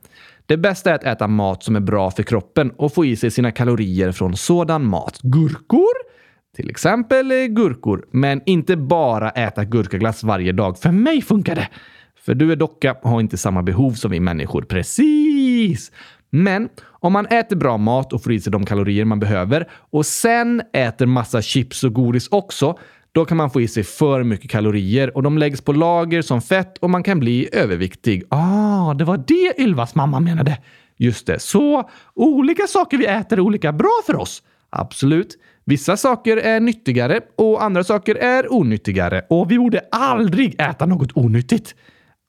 Det 0.50 0.56
bästa 0.56 0.90
är 0.90 0.94
att 0.94 1.04
äta 1.04 1.28
mat 1.28 1.62
som 1.62 1.76
är 1.76 1.80
bra 1.80 2.10
för 2.10 2.22
kroppen 2.22 2.70
och 2.76 2.94
få 2.94 3.04
i 3.04 3.16
sig 3.16 3.30
sina 3.30 3.52
kalorier 3.52 4.12
från 4.12 4.36
sådan 4.36 4.84
mat. 4.84 5.18
Gurkor? 5.22 5.94
Till 6.56 6.70
exempel 6.70 7.46
gurkor, 7.48 8.04
men 8.10 8.40
inte 8.46 8.76
bara 8.76 9.30
äta 9.30 9.64
gurkaglass 9.64 10.24
varje 10.24 10.52
dag. 10.52 10.78
För 10.78 10.90
mig 10.90 11.22
funkar 11.22 11.54
det. 11.54 11.68
För 12.24 12.34
du 12.34 12.52
är 12.52 12.56
docka 12.56 12.96
och 13.02 13.10
har 13.10 13.20
inte 13.20 13.36
samma 13.36 13.62
behov 13.62 13.92
som 13.92 14.10
vi 14.10 14.20
människor. 14.20 14.62
Precis! 14.62 15.92
Men 16.30 16.68
om 16.86 17.12
man 17.12 17.26
äter 17.26 17.56
bra 17.56 17.76
mat 17.76 18.12
och 18.12 18.22
får 18.22 18.32
i 18.32 18.40
sig 18.40 18.52
de 18.52 18.66
kalorier 18.66 19.04
man 19.04 19.20
behöver 19.20 19.68
och 19.72 20.06
sen 20.06 20.62
äter 20.72 21.06
massa 21.06 21.42
chips 21.42 21.84
och 21.84 21.92
godis 21.92 22.28
också, 22.28 22.78
Då 23.12 23.24
kan 23.24 23.36
man 23.36 23.50
få 23.50 23.60
i 23.60 23.68
sig 23.68 23.84
för 23.84 24.22
mycket 24.22 24.50
kalorier 24.50 25.16
och 25.16 25.22
de 25.22 25.38
läggs 25.38 25.60
på 25.60 25.72
lager 25.72 26.22
som 26.22 26.42
fett 26.42 26.78
och 26.78 26.90
man 26.90 27.02
kan 27.02 27.20
bli 27.20 27.48
överviktig. 27.52 28.22
Ah, 28.28 28.69
det 28.94 29.04
var 29.04 29.24
det 29.26 29.60
Ylvas 29.60 29.94
mamma 29.94 30.20
menade. 30.20 30.58
Just 30.96 31.26
det. 31.26 31.38
Så 31.38 31.90
olika 32.14 32.66
saker 32.66 32.98
vi 32.98 33.06
äter 33.06 33.38
är 33.38 33.40
olika 33.40 33.72
bra 33.72 34.00
för 34.06 34.16
oss? 34.16 34.42
Absolut. 34.70 35.36
Vissa 35.64 35.96
saker 35.96 36.36
är 36.36 36.60
nyttigare 36.60 37.20
och 37.36 37.62
andra 37.62 37.84
saker 37.84 38.14
är 38.14 38.52
onyttigare. 38.52 39.22
Och 39.30 39.50
vi 39.50 39.58
borde 39.58 39.80
aldrig 39.92 40.60
äta 40.60 40.86
något 40.86 41.16
onyttigt. 41.16 41.74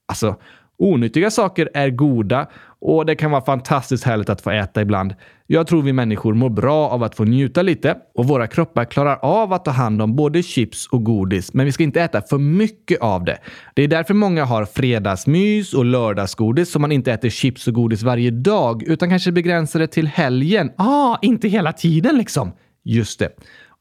Alltså, 0.07 0.35
onyttiga 0.77 1.31
saker 1.31 1.69
är 1.73 1.89
goda 1.89 2.47
och 2.79 3.05
det 3.05 3.15
kan 3.15 3.31
vara 3.31 3.45
fantastiskt 3.45 4.03
härligt 4.03 4.29
att 4.29 4.41
få 4.41 4.49
äta 4.49 4.81
ibland. 4.81 5.15
Jag 5.53 5.67
tror 5.67 5.81
vi 5.81 5.93
människor 5.93 6.33
mår 6.33 6.49
bra 6.49 6.89
av 6.89 7.03
att 7.03 7.15
få 7.15 7.23
njuta 7.23 7.61
lite 7.61 7.97
och 8.15 8.27
våra 8.27 8.47
kroppar 8.47 8.85
klarar 8.85 9.19
av 9.21 9.53
att 9.53 9.65
ta 9.65 9.71
hand 9.71 10.01
om 10.01 10.15
både 10.15 10.43
chips 10.43 10.87
och 10.87 11.03
godis, 11.03 11.53
men 11.53 11.65
vi 11.65 11.71
ska 11.71 11.83
inte 11.83 12.01
äta 12.01 12.21
för 12.21 12.37
mycket 12.37 13.01
av 13.01 13.23
det. 13.23 13.37
Det 13.73 13.83
är 13.83 13.87
därför 13.87 14.13
många 14.13 14.45
har 14.45 14.65
fredagsmys 14.65 15.73
och 15.73 15.85
lördagsgodis 15.85 16.71
så 16.71 16.79
man 16.79 16.91
inte 16.91 17.11
äter 17.11 17.29
chips 17.29 17.67
och 17.67 17.73
godis 17.73 18.03
varje 18.03 18.31
dag 18.31 18.83
utan 18.83 19.09
kanske 19.09 19.31
begränsar 19.31 19.79
det 19.79 19.87
till 19.87 20.07
helgen. 20.07 20.71
Ah, 20.77 21.17
inte 21.21 21.47
hela 21.47 21.73
tiden 21.73 22.17
liksom. 22.17 22.51
Just 22.83 23.19
det. 23.19 23.29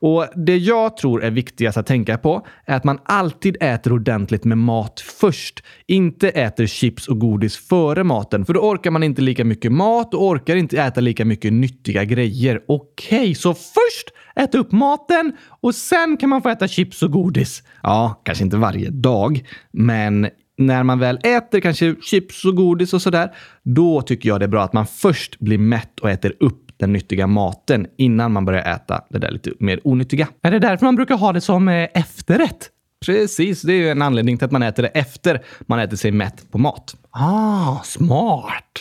Och 0.01 0.27
Det 0.37 0.57
jag 0.57 0.97
tror 0.97 1.25
är 1.25 1.31
viktigast 1.31 1.79
att 1.79 1.87
tänka 1.87 2.19
på 2.19 2.47
är 2.67 2.77
att 2.77 2.85
man 2.85 2.99
alltid 3.05 3.57
äter 3.61 3.93
ordentligt 3.93 4.45
med 4.45 4.59
mat 4.59 5.01
först. 5.01 5.65
Inte 5.87 6.29
äter 6.29 6.67
chips 6.67 7.09
och 7.09 7.19
godis 7.19 7.57
före 7.57 8.05
maten, 8.05 8.45
för 8.45 8.55
då 8.55 8.61
orkar 8.61 8.91
man 8.91 9.03
inte 9.03 9.23
lika 9.23 9.45
mycket 9.45 9.73
mat 9.73 10.15
och 10.15 10.25
orkar 10.25 10.57
inte 10.57 10.83
äta 10.83 11.01
lika 11.01 11.25
mycket 11.25 11.53
nyttiga 11.53 12.05
grejer. 12.05 12.61
Okej, 12.69 13.21
okay, 13.21 13.35
så 13.35 13.55
först 13.55 14.11
äta 14.37 14.59
upp 14.59 14.73
maten 14.73 15.33
och 15.61 15.75
sen 15.75 16.17
kan 16.17 16.29
man 16.29 16.43
få 16.43 16.49
äta 16.49 16.69
chips 16.69 17.03
och 17.03 17.13
godis? 17.13 17.63
Ja, 17.83 18.23
kanske 18.25 18.45
inte 18.45 18.57
varje 18.57 18.91
dag, 18.91 19.43
men 19.73 20.29
när 20.59 20.83
man 20.83 20.99
väl 20.99 21.19
äter 21.23 21.61
kanske 21.61 21.95
chips 22.03 22.45
och 22.45 22.57
godis 22.57 22.95
och 22.95 23.03
sådär, 23.03 23.31
då 23.63 24.03
tycker 24.03 24.29
jag 24.29 24.41
det 24.41 24.47
är 24.47 24.49
bra 24.49 24.63
att 24.63 24.73
man 24.73 24.87
först 24.87 25.39
blir 25.39 25.59
mätt 25.59 26.01
och 26.01 26.11
äter 26.11 26.35
upp 26.41 26.70
den 26.81 26.93
nyttiga 26.93 27.27
maten 27.27 27.87
innan 27.97 28.33
man 28.33 28.45
börjar 28.45 28.75
äta 28.75 29.05
det 29.11 29.19
där 29.19 29.31
lite 29.31 29.53
mer 29.59 29.81
onyttiga. 29.85 30.29
Är 30.43 30.51
det 30.51 30.59
därför 30.59 30.87
man 30.87 30.97
brukar 30.97 31.17
ha 31.17 31.33
det 31.33 31.41
som 31.41 31.69
eh, 31.69 31.89
efterrätt? 31.95 32.71
Precis, 33.07 33.63
det 33.63 33.73
är 33.73 33.77
ju 33.77 33.91
en 33.91 34.03
anledning 34.03 34.39
till 34.39 34.45
att 34.45 34.53
man 34.53 34.63
äter 34.63 34.83
det 34.83 34.89
efter 34.89 35.43
man 35.61 35.79
äter 35.79 35.97
sig 35.97 36.13
mätt 36.13 36.51
på 36.51 36.59
mat. 36.59 36.95
Ah, 37.11 37.79
smart! 37.85 38.81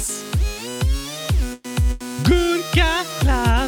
Gurkaglass. 2.31 3.21
kalorier 3.25 3.60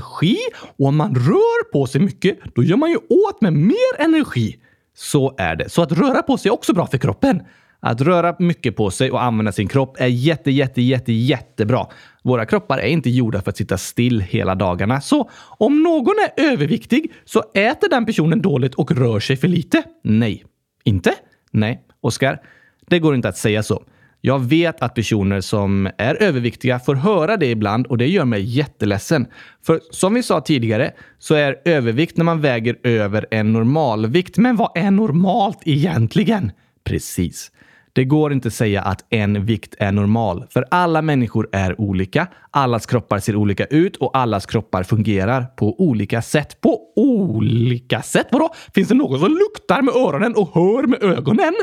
energi 0.00 0.36
och 0.76 0.86
om 0.86 0.96
man 0.96 1.14
rör 1.14 1.72
på 1.72 1.86
sig 1.86 2.00
mycket, 2.00 2.38
då 2.54 2.62
gör 2.62 2.76
man 2.76 2.90
ju 2.90 2.96
åt 2.96 3.40
med 3.40 3.52
mer 3.52 3.98
energi. 3.98 4.56
Så 4.94 5.34
är 5.38 5.56
det. 5.56 5.68
Så 5.68 5.82
att 5.82 5.92
röra 5.92 6.22
på 6.22 6.38
sig 6.38 6.48
är 6.48 6.52
också 6.52 6.72
bra 6.72 6.86
för 6.86 6.98
kroppen. 6.98 7.42
Att 7.82 8.00
röra 8.00 8.36
mycket 8.38 8.76
på 8.76 8.90
sig 8.90 9.10
och 9.10 9.22
använda 9.22 9.52
sin 9.52 9.68
kropp 9.68 10.00
är 10.00 10.06
jätte, 10.06 10.50
jätte, 10.50 10.82
jätte, 10.82 11.12
jättebra. 11.12 11.86
Våra 12.22 12.46
kroppar 12.46 12.78
är 12.78 12.86
inte 12.86 13.10
gjorda 13.10 13.42
för 13.42 13.50
att 13.50 13.56
sitta 13.56 13.78
still 13.78 14.20
hela 14.20 14.54
dagarna. 14.54 15.00
Så 15.00 15.30
om 15.58 15.82
någon 15.82 16.14
är 16.26 16.44
överviktig 16.52 17.12
så 17.24 17.42
äter 17.54 17.88
den 17.88 18.06
personen 18.06 18.42
dåligt 18.42 18.74
och 18.74 18.92
rör 18.92 19.20
sig 19.20 19.36
för 19.36 19.48
lite? 19.48 19.82
Nej. 20.04 20.44
Inte? 20.84 21.14
Nej. 21.50 21.80
Oskar, 22.00 22.40
det 22.86 22.98
går 22.98 23.14
inte 23.14 23.28
att 23.28 23.36
säga 23.36 23.62
så. 23.62 23.82
Jag 24.20 24.38
vet 24.38 24.82
att 24.82 24.94
personer 24.94 25.40
som 25.40 25.90
är 25.98 26.22
överviktiga 26.22 26.78
får 26.78 26.94
höra 26.94 27.36
det 27.36 27.46
ibland 27.46 27.86
och 27.86 27.98
det 27.98 28.06
gör 28.06 28.24
mig 28.24 28.42
jätteledsen. 28.42 29.26
För 29.66 29.80
som 29.90 30.14
vi 30.14 30.22
sa 30.22 30.40
tidigare 30.40 30.92
så 31.18 31.34
är 31.34 31.56
övervikt 31.64 32.16
när 32.16 32.24
man 32.24 32.40
väger 32.40 32.78
över 32.82 33.26
en 33.30 33.52
normalvikt. 33.52 34.38
Men 34.38 34.56
vad 34.56 34.70
är 34.74 34.90
normalt 34.90 35.58
egentligen? 35.64 36.52
Precis. 36.84 37.52
Det 37.92 38.04
går 38.04 38.32
inte 38.32 38.48
att 38.48 38.54
säga 38.54 38.82
att 38.82 39.04
en 39.10 39.44
vikt 39.44 39.74
är 39.78 39.92
normal, 39.92 40.44
för 40.50 40.64
alla 40.70 41.02
människor 41.02 41.48
är 41.52 41.80
olika. 41.80 42.26
Allas 42.50 42.86
kroppar 42.86 43.18
ser 43.18 43.36
olika 43.36 43.64
ut 43.64 43.96
och 43.96 44.16
allas 44.16 44.46
kroppar 44.46 44.82
fungerar 44.82 45.46
på 45.56 45.80
olika 45.80 46.22
sätt. 46.22 46.60
På 46.60 46.80
olika 46.96 48.02
sätt? 48.02 48.26
Vadå? 48.30 48.54
Finns 48.74 48.88
det 48.88 48.94
någon 48.94 49.20
som 49.20 49.28
luktar 49.28 49.82
med 49.82 49.94
öronen 49.94 50.34
och 50.34 50.54
hör 50.54 50.86
med 50.86 51.02
ögonen? 51.02 51.54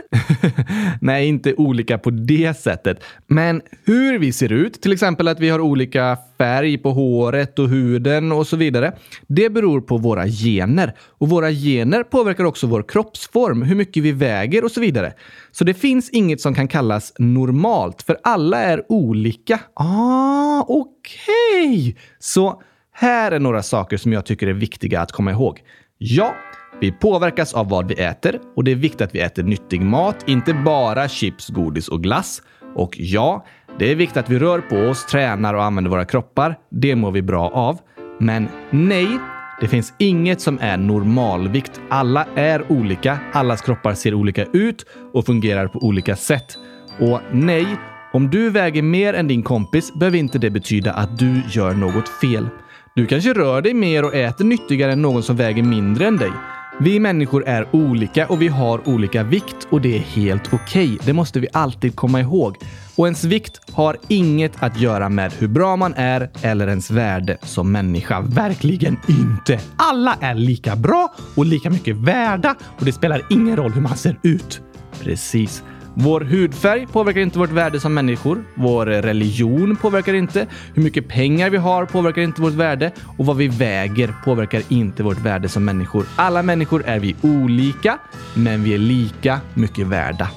Nej, 1.01 1.27
inte 1.27 1.53
olika 1.53 1.97
på 1.97 2.09
det 2.09 2.57
sättet. 2.57 3.03
Men 3.27 3.61
hur 3.85 4.19
vi 4.19 4.33
ser 4.33 4.51
ut, 4.51 4.81
till 4.81 4.91
exempel 4.91 5.27
att 5.27 5.39
vi 5.39 5.49
har 5.49 5.59
olika 5.59 6.17
färg 6.37 6.77
på 6.77 6.91
håret 6.91 7.59
och 7.59 7.69
huden 7.69 8.31
och 8.31 8.47
så 8.47 8.57
vidare. 8.57 8.91
Det 9.27 9.49
beror 9.49 9.81
på 9.81 9.97
våra 9.97 10.27
gener 10.27 10.93
och 10.99 11.29
våra 11.29 11.51
gener 11.51 12.03
påverkar 12.03 12.43
också 12.43 12.67
vår 12.67 12.83
kroppsform, 12.87 13.61
hur 13.61 13.75
mycket 13.75 14.03
vi 14.03 14.11
väger 14.11 14.65
och 14.65 14.71
så 14.71 14.79
vidare. 14.81 15.13
Så 15.57 15.63
det 15.63 15.73
finns 15.73 16.09
inget 16.09 16.41
som 16.41 16.55
kan 16.55 16.67
kallas 16.67 17.13
normalt, 17.17 18.01
för 18.01 18.17
alla 18.23 18.59
är 18.59 18.91
olika. 18.91 19.59
Ah, 19.73 20.65
okej! 20.67 21.79
Okay. 21.79 21.95
Så 22.19 22.61
här 22.93 23.31
är 23.31 23.39
några 23.39 23.63
saker 23.63 23.97
som 23.97 24.13
jag 24.13 24.25
tycker 24.25 24.47
är 24.47 24.53
viktiga 24.53 25.01
att 25.01 25.11
komma 25.11 25.31
ihåg. 25.31 25.59
Ja, 25.97 26.33
vi 26.81 26.91
påverkas 26.91 27.53
av 27.53 27.69
vad 27.69 27.87
vi 27.87 27.93
äter 27.93 28.39
och 28.55 28.63
det 28.63 28.71
är 28.71 28.75
viktigt 28.75 29.01
att 29.01 29.15
vi 29.15 29.19
äter 29.19 29.43
nyttig 29.43 29.81
mat, 29.81 30.23
inte 30.27 30.53
bara 30.53 31.07
chips, 31.07 31.47
godis 31.47 31.87
och 31.87 32.03
glass. 32.03 32.41
Och 32.75 32.95
ja, 32.97 33.45
det 33.79 33.91
är 33.91 33.95
viktigt 33.95 34.17
att 34.17 34.29
vi 34.29 34.39
rör 34.39 34.59
på 34.59 34.75
oss, 34.75 35.05
tränar 35.05 35.53
och 35.53 35.63
använder 35.63 35.91
våra 35.91 36.05
kroppar. 36.05 36.59
Det 36.71 36.95
mår 36.95 37.11
vi 37.11 37.21
bra 37.21 37.49
av. 37.49 37.79
Men 38.19 38.47
nej, 38.71 39.19
det 39.61 39.67
finns 39.67 39.93
inget 39.97 40.41
som 40.41 40.59
är 40.61 40.77
normalvikt. 40.77 41.81
Alla 41.89 42.25
är 42.35 42.71
olika, 42.71 43.19
allas 43.33 43.61
kroppar 43.61 43.93
ser 43.93 44.13
olika 44.13 44.45
ut 44.45 44.85
och 45.13 45.25
fungerar 45.25 45.67
på 45.67 45.79
olika 45.79 46.15
sätt. 46.15 46.57
Och 46.99 47.21
nej, 47.31 47.65
om 48.13 48.29
du 48.29 48.49
väger 48.49 48.81
mer 48.81 49.13
än 49.13 49.27
din 49.27 49.43
kompis 49.43 49.93
behöver 49.93 50.17
inte 50.17 50.37
det 50.37 50.49
betyda 50.49 50.93
att 50.93 51.19
du 51.19 51.41
gör 51.49 51.73
något 51.73 52.09
fel. 52.09 52.47
Du 52.95 53.05
kanske 53.05 53.33
rör 53.33 53.61
dig 53.61 53.73
mer 53.73 54.05
och 54.05 54.15
äter 54.15 54.45
nyttigare 54.45 54.91
än 54.91 55.01
någon 55.01 55.23
som 55.23 55.35
väger 55.35 55.63
mindre 55.63 56.07
än 56.07 56.17
dig. 56.17 56.31
Vi 56.79 56.99
människor 56.99 57.47
är 57.47 57.75
olika 57.75 58.27
och 58.27 58.41
vi 58.41 58.47
har 58.47 58.89
olika 58.89 59.23
vikt 59.23 59.67
och 59.69 59.81
det 59.81 59.95
är 59.95 59.99
helt 59.99 60.53
okej. 60.53 60.93
Okay. 60.93 60.97
Det 61.05 61.13
måste 61.13 61.39
vi 61.39 61.47
alltid 61.53 61.95
komma 61.95 62.21
ihåg. 62.21 62.57
Och 62.95 63.07
ens 63.07 63.23
vikt 63.23 63.61
har 63.71 63.97
inget 64.07 64.63
att 64.63 64.79
göra 64.79 65.09
med 65.09 65.33
hur 65.33 65.47
bra 65.47 65.75
man 65.75 65.93
är 65.93 66.29
eller 66.41 66.67
ens 66.67 66.91
värde 66.91 67.37
som 67.41 67.71
människa. 67.71 68.21
Verkligen 68.21 68.97
inte! 69.07 69.59
Alla 69.77 70.17
är 70.21 70.35
lika 70.35 70.75
bra 70.75 71.13
och 71.35 71.45
lika 71.45 71.69
mycket 71.69 71.95
värda 71.95 72.55
och 72.79 72.85
det 72.85 72.91
spelar 72.91 73.21
ingen 73.29 73.57
roll 73.57 73.71
hur 73.71 73.81
man 73.81 73.97
ser 73.97 74.19
ut. 74.23 74.61
Precis. 75.03 75.63
Vår 75.99 76.21
hudfärg 76.21 76.87
påverkar 76.87 77.21
inte 77.21 77.39
vårt 77.39 77.51
värde 77.51 77.79
som 77.79 77.93
människor. 77.93 78.43
Vår 78.55 78.85
religion 78.85 79.75
påverkar 79.75 80.13
inte. 80.13 80.47
Hur 80.73 80.83
mycket 80.83 81.07
pengar 81.07 81.49
vi 81.49 81.57
har 81.57 81.85
påverkar 81.85 82.21
inte 82.21 82.41
vårt 82.41 82.53
värde. 82.53 82.91
Och 83.17 83.25
vad 83.25 83.37
vi 83.37 83.47
väger 83.47 84.13
påverkar 84.25 84.63
inte 84.67 85.03
vårt 85.03 85.19
värde 85.19 85.49
som 85.49 85.65
människor. 85.65 86.05
Alla 86.15 86.43
människor 86.43 86.83
är 86.85 86.99
vi 86.99 87.15
olika, 87.21 87.97
men 88.33 88.63
vi 88.63 88.73
är 88.73 88.77
lika 88.77 89.39
mycket 89.53 89.87
värda. 89.87 90.29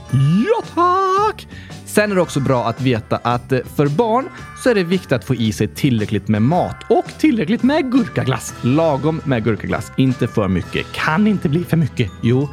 Ja, 0.46 0.62
tack! 0.74 1.46
Sen 1.90 2.10
är 2.10 2.14
det 2.14 2.20
också 2.20 2.40
bra 2.40 2.64
att 2.68 2.80
veta 2.80 3.16
att 3.16 3.52
eh, 3.52 3.58
för 3.76 3.86
barn 3.86 4.28
så 4.58 4.70
är 4.70 4.74
det 4.74 4.84
viktigt 4.84 5.12
att 5.12 5.24
få 5.24 5.34
i 5.34 5.52
sig 5.52 5.68
tillräckligt 5.68 6.28
med 6.28 6.42
mat 6.42 6.76
och 6.88 7.04
tillräckligt 7.18 7.62
med 7.62 7.92
gurkaglass. 7.92 8.54
Lagom 8.62 9.20
med 9.24 9.44
gurkaglass, 9.44 9.92
inte 9.96 10.28
för 10.28 10.48
mycket. 10.48 10.92
Kan 10.92 11.26
inte 11.26 11.48
bli 11.48 11.64
för 11.64 11.76
mycket. 11.76 12.10
Jo, 12.20 12.48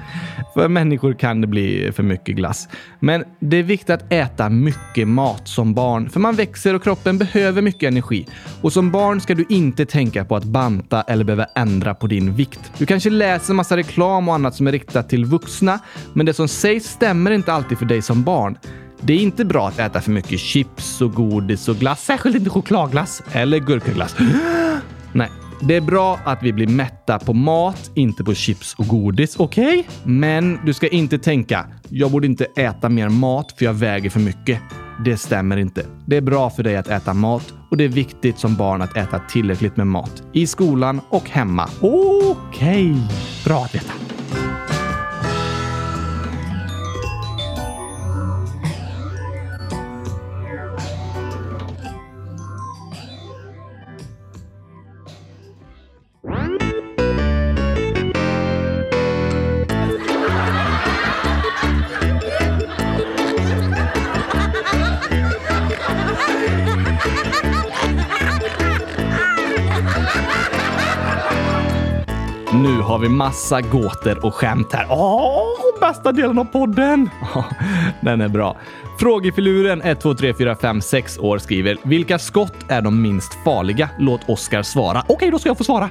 för 0.54 0.68
människor 0.68 1.14
kan 1.14 1.42
det 1.42 1.48
bli 1.48 1.92
för 1.96 2.04
mycket 2.04 2.36
glass. 2.36 2.68
Men 3.00 3.24
det 3.40 3.58
är 3.58 3.64
viktigt 3.64 3.90
att 3.90 4.14
äta 4.14 4.50
mycket 4.50 5.08
mat 5.08 5.48
som 5.48 5.74
barn, 5.74 6.10
för 6.10 6.20
man 6.20 6.36
växer 6.36 6.74
och 6.74 6.84
kroppen 6.84 7.18
behöver 7.18 7.62
mycket 7.62 7.88
energi. 7.88 8.28
Och 8.62 8.74
som 8.74 8.92
barn 8.92 9.22
ska 9.22 9.36
du 9.36 9.46
inte 9.50 9.86
tänka 9.86 10.26
på 10.26 10.36
att 10.36 10.44
banta 10.44 11.02
eller 11.02 11.24
behöva 11.24 11.46
ändra 11.56 11.94
på 11.94 12.08
din 12.08 12.34
vikt. 12.34 12.72
Du 12.78 12.86
kanske 12.86 13.10
läser 13.10 13.54
massa 13.54 13.78
reklam 13.78 14.30
och 14.30 14.36
annat 14.36 14.56
som 14.56 14.68
är 14.68 14.72
riktat 14.72 15.10
till 15.10 15.26
vuxna, 15.26 15.80
men 16.14 16.26
det 16.26 16.34
som 16.34 16.48
sägs 16.48 16.86
stämmer 16.86 17.32
inte 17.32 17.54
alltid 17.54 17.78
för 17.78 17.86
dig 17.86 18.02
som 18.02 18.24
barn. 18.24 18.58
Det 19.02 19.14
är 19.14 19.18
inte 19.18 19.46
bra 19.46 19.68
att 19.68 19.80
äta 19.80 20.02
för 20.02 20.12
mycket 20.12 20.40
chips 20.40 21.02
och 21.02 21.14
godis 21.14 21.68
och 21.68 21.76
glass, 21.76 22.06
särskilt 22.06 22.36
inte 22.36 22.50
chokladglass 22.50 23.24
eller 23.32 23.60
gurkaglass. 23.60 24.16
Nej, 25.14 25.30
det 25.62 25.76
är 25.76 25.82
bra 25.82 26.20
att 26.26 26.44
vi 26.44 26.54
blir 26.54 26.68
mätta 26.68 27.20
på 27.20 27.34
mat, 27.34 27.92
inte 27.94 28.24
på 28.24 28.34
chips 28.34 28.74
och 28.74 28.88
godis. 28.88 29.36
Okej? 29.40 29.80
Okay? 29.80 29.84
Men 30.04 30.60
du 30.66 30.74
ska 30.74 30.88
inte 30.88 31.20
tänka, 31.20 31.66
jag 31.90 32.12
borde 32.12 32.28
inte 32.28 32.46
äta 32.46 32.90
mer 32.90 33.10
mat 33.10 33.52
för 33.58 33.66
jag 33.66 33.74
väger 33.74 34.10
för 34.10 34.20
mycket. 34.20 34.62
Det 35.06 35.18
stämmer 35.18 35.58
inte. 35.58 35.86
Det 36.06 36.18
är 36.18 36.22
bra 36.22 36.50
för 36.50 36.64
dig 36.64 36.78
att 36.78 36.88
äta 36.88 37.14
mat 37.14 37.54
och 37.70 37.78
det 37.78 37.84
är 37.84 37.90
viktigt 37.90 38.40
som 38.40 38.56
barn 38.56 38.82
att 38.82 38.98
äta 38.98 39.20
tillräckligt 39.20 39.78
med 39.78 39.88
mat. 39.88 40.24
I 40.34 40.48
skolan 40.48 41.02
och 41.10 41.30
hemma. 41.30 41.70
Okej, 41.82 42.92
okay. 42.92 42.96
bra 43.46 43.64
att 43.64 43.76
veta. 43.76 43.94
Har 72.98 73.02
vi 73.02 73.10
massa 73.10 73.62
gåtor 73.62 74.26
och 74.26 74.36
skämt 74.36 74.74
här. 74.74 74.88
Åh, 74.90 75.80
bästa 75.80 76.12
delen 76.12 76.40
av 76.40 76.46
podden! 76.46 77.10
Den 78.02 78.22
är 78.22 78.28
bra. 78.28 78.58
Frågefiluren 79.00 79.82
1, 79.82 80.02
2, 80.02 80.14
3, 80.14 80.34
4, 80.34 80.56
5, 80.56 80.82
6 80.82 81.18
år 81.18 81.38
skriver 81.38 81.78
Vilka 81.84 82.20
skott 82.20 82.56
är 82.68 82.82
de 82.82 83.02
minst 83.02 83.34
farliga? 83.44 83.90
Låt 84.00 84.30
Oskar 84.30 84.64
svara. 84.64 85.04
Okej, 85.08 85.32
då 85.32 85.40
ska 85.40 85.50
jag 85.50 85.58
få 85.58 85.64
svara. 85.64 85.90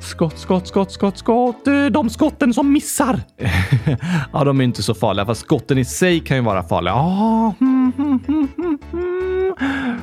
Skott, 0.00 0.38
skott, 0.38 0.66
skott, 0.66 0.92
skott, 0.92 1.18
skott. 1.18 1.66
Eh, 1.66 1.86
de 1.86 2.10
skotten 2.10 2.54
som 2.54 2.72
missar. 2.72 3.20
ja, 4.32 4.44
de 4.44 4.60
är 4.60 4.64
inte 4.64 4.82
så 4.82 4.94
farliga, 4.94 5.26
fast 5.26 5.40
skotten 5.40 5.78
i 5.78 5.84
sig 5.84 6.20
kan 6.20 6.36
ju 6.36 6.42
vara 6.42 6.62
farliga. 6.62 6.94
Ah, 6.94 7.54
mm, 7.60 7.92
mm, 7.98 8.48
mm, 8.58 9.54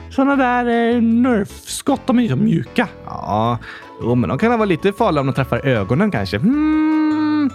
Såna 0.09 0.35
där 0.35 0.95
eh, 0.95 1.01
nerf-skott, 1.01 2.01
de 2.05 2.19
är 2.19 2.23
ju 2.23 2.29
så 2.29 2.35
mjuka. 2.35 2.87
Ja, 3.05 3.57
Jo, 4.01 4.15
men 4.15 4.29
de 4.29 4.37
kan 4.37 4.51
vara 4.51 4.65
lite 4.65 4.93
farliga 4.93 5.21
om 5.21 5.27
de 5.27 5.33
träffar 5.33 5.65
ögonen 5.65 6.11
kanske. 6.11 6.37
Hmm, 6.37 7.49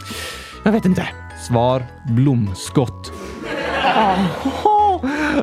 jag 0.63 0.73
vet 0.73 0.85
inte. 0.85 1.09
Svar 1.49 1.83
blomskott. 2.09 3.13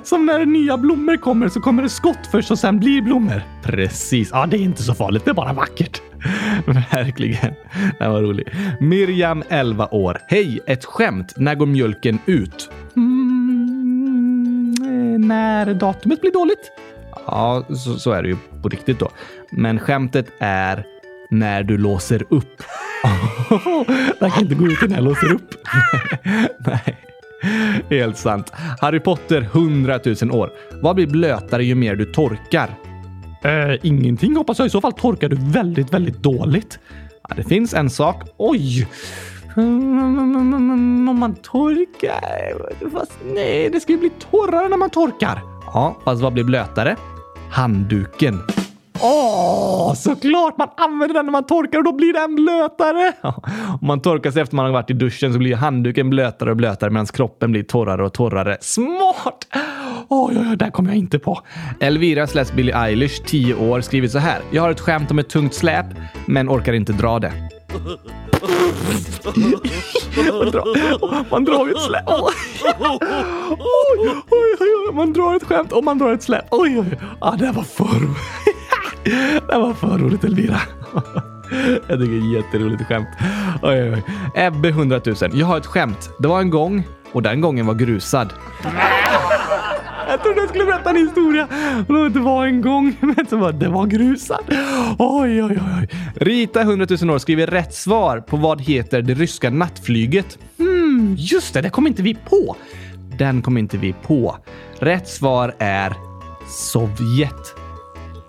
Som 0.04 0.26
när 0.26 0.45
nya 0.45 0.78
blommor 0.78 1.18
kommer 1.18 1.50
så 1.50 1.62
kommer 1.62 1.84
det 1.84 1.89
skott 1.89 2.28
först 2.32 2.52
och 2.52 2.60
sen 2.60 2.80
blir 2.80 3.02
blommor. 3.02 3.41
Precis. 3.64 4.30
Ja, 4.32 4.45
det 4.45 4.58
är 4.58 4.62
inte 4.62 4.84
så 4.84 4.93
farligt. 4.93 5.26
Det 5.26 5.32
är 5.32 5.36
bara 5.36 5.54
vackert. 5.54 6.02
Verkligen. 6.93 7.54
Den 8.00 8.12
var 8.12 8.22
rolig. 8.22 8.48
Miriam, 8.80 9.43
11 9.50 9.88
år. 9.91 10.18
Hej! 10.28 10.60
Ett 10.68 10.86
skämt. 10.86 11.34
När 11.38 11.56
går 11.56 11.66
mjölken 11.66 12.20
ut? 12.26 12.70
Mm, 12.95 14.76
när 15.28 15.74
datumet 15.74 16.22
blir 16.22 16.32
dåligt. 16.32 16.72
Ja, 17.28 17.63
så, 17.69 17.99
så 17.99 18.11
är 18.11 18.23
det 18.23 18.30
ju 18.30 18.38
på 18.61 18.69
riktigt 18.69 18.99
då. 18.99 19.09
Men 19.51 19.80
skämtet 19.80 20.28
är 20.39 20.86
när 21.30 21.63
du 21.63 21.78
låser 21.78 22.23
upp. 22.30 22.63
jag 24.19 24.34
kan 24.34 24.43
inte 24.43 24.55
gå 24.55 24.65
ut 24.65 24.82
när 24.82 24.95
jag 24.95 25.03
låser 25.03 25.34
upp. 25.34 25.53
Nej. 26.59 26.97
Helt 27.89 28.17
sant. 28.17 28.53
Harry 28.82 28.99
Potter 28.99 29.41
100 29.41 29.99
000 30.21 30.32
år. 30.32 30.51
Vad 30.82 30.95
blir 30.95 31.07
blötare 31.07 31.65
ju 31.65 31.75
mer 31.75 31.95
du 31.95 32.05
torkar? 32.05 32.69
Eh, 33.43 33.75
ingenting 33.84 34.36
hoppas 34.36 34.59
jag. 34.59 34.65
I 34.67 34.69
så 34.69 34.82
fall 34.82 34.93
torkar 34.93 35.30
du 35.30 35.38
väldigt, 35.39 35.93
väldigt 35.93 36.17
dåligt. 36.17 36.80
Ja, 37.30 37.36
det 37.36 37.43
finns 37.43 37.73
en 37.73 37.89
sak. 37.89 38.23
Oj! 38.38 38.88
Mm, 39.57 41.09
om 41.09 41.19
man 41.19 41.36
torkar... 41.36 42.89
Fast 42.91 43.11
nej, 43.34 43.69
det 43.69 43.80
ska 43.80 43.91
ju 43.91 43.97
bli 43.97 44.11
torrare 44.32 44.69
när 44.69 44.78
man 44.78 44.89
torkar. 44.89 45.41
Ja, 45.65 45.97
fast 46.05 46.21
vad 46.21 46.34
blir 46.34 46.43
blötare? 46.43 46.95
Handduken. 47.52 48.39
Åh, 49.02 49.93
såklart! 49.93 50.58
Man 50.58 50.68
använder 50.78 51.14
den 51.14 51.26
när 51.26 51.32
man 51.32 51.45
torkar 51.45 51.78
och 51.78 51.84
då 51.84 51.93
blir 51.93 52.14
den 52.14 52.36
blötare. 52.36 53.14
Om 53.82 53.88
man 53.88 54.02
torkar 54.02 54.32
sig 54.32 54.41
efter 54.41 54.56
man 54.56 54.66
har 54.66 54.74
varit 54.74 54.89
i 54.89 54.93
duschen 54.93 55.34
så 55.34 55.39
blir 55.39 55.56
handduken 55.56 56.10
blötare 56.10 56.50
och 56.50 56.58
blötare 56.58 56.89
medan 56.89 57.06
kroppen 57.06 57.52
blir 57.52 57.64
torrare 57.64 58.06
och 58.06 58.14
torrare. 58.14 58.58
Smart! 58.62 59.48
Oj, 60.08 60.38
oj, 60.39 60.48
oj, 60.50 60.58
där 60.58 60.70
kom 60.70 60.86
jag 60.86 60.95
inte 60.95 61.20
på. 61.20 61.39
Elvira 61.80 62.28
slash 62.28 62.56
Billie 62.56 62.74
Eilish, 62.74 63.22
10 63.26 63.56
år, 63.56 63.82
skriver 63.82 64.08
så 64.08 64.20
här. 64.20 64.39
Jag 64.52 64.62
har 64.62 64.72
ett 64.72 64.80
skämt 64.80 65.12
om 65.12 65.20
ett 65.20 65.30
tungt 65.30 65.54
släp, 65.54 65.86
men 66.26 66.50
orkar 66.50 66.74
inte 66.74 66.93
dra 66.93 67.20
det. 67.20 67.34
Man, 70.34 70.51
drar, 70.51 71.30
man 71.32 71.45
drar 71.45 71.70
ett 71.70 71.82
släp. 71.82 72.03
Oj, 72.07 72.34
oj, 74.30 74.55
oj, 74.59 74.93
man 74.93 75.13
drar 75.13 75.36
ett 75.36 75.43
skämt 75.43 75.72
och 75.72 75.84
man 75.84 75.97
drar 75.97 76.13
ett 76.13 76.24
släp. 76.24 76.45
Oj, 76.51 76.80
oj, 76.80 76.99
ah, 77.20 77.36
det 77.36 77.51
var 77.51 77.63
för 77.63 77.86
Det 79.47 79.57
var 79.57 79.74
för 79.74 79.97
roligt 79.97 80.24
Elvira. 80.24 80.59
Jag 81.88 81.99
tycker 81.99 82.11
det 82.11 82.38
är 82.38 82.43
jätteroligt 82.43 82.88
skämt. 82.88 83.07
Oj, 83.61 83.84
oj, 83.84 83.91
oj. 83.91 84.03
Ebbe 84.36 84.70
100 84.70 85.01
000. 85.05 85.15
Jag 85.34 85.45
har 85.47 85.57
ett 85.57 85.65
skämt. 85.65 86.09
Det 86.20 86.28
var 86.28 86.39
en 86.39 86.49
gång 86.49 86.88
och 87.11 87.22
den 87.22 87.41
gången 87.41 87.65
var 87.65 87.74
grusad. 87.74 88.34
Jag 90.18 90.24
trodde 90.24 90.39
jag 90.39 90.49
skulle 90.49 90.65
berätta 90.65 90.89
en 90.89 90.95
historia. 90.95 91.47
Det 92.13 92.20
var 92.20 92.45
en 92.45 92.61
gång, 92.61 92.97
men 93.01 93.28
så 93.30 93.38
var 93.38 93.51
det 93.51 93.70
var 93.70 93.86
grusad. 93.86 94.43
Oj, 94.99 95.43
oj, 95.43 95.59
oj. 95.78 95.89
Rita 96.15 96.61
100 96.61 96.88
000 97.01 97.09
år 97.09 97.18
skriver 97.18 97.47
rätt 97.47 97.74
svar 97.74 98.20
på 98.20 98.38
vad 98.38 98.61
heter 98.61 99.01
det 99.01 99.13
ryska 99.13 99.49
nattflyget. 99.49 100.38
Hmm, 100.57 101.15
just 101.18 101.53
det, 101.53 101.61
det 101.61 101.70
kom 101.70 101.88
inte 101.88 102.01
vi 102.01 102.13
på. 102.13 102.55
Den 103.18 103.41
kom 103.41 103.57
inte 103.57 103.78
vi 103.78 103.93
på. 103.93 104.38
Rätt 104.80 105.07
svar 105.07 105.55
är 105.59 105.93
Sovjet. 106.47 107.55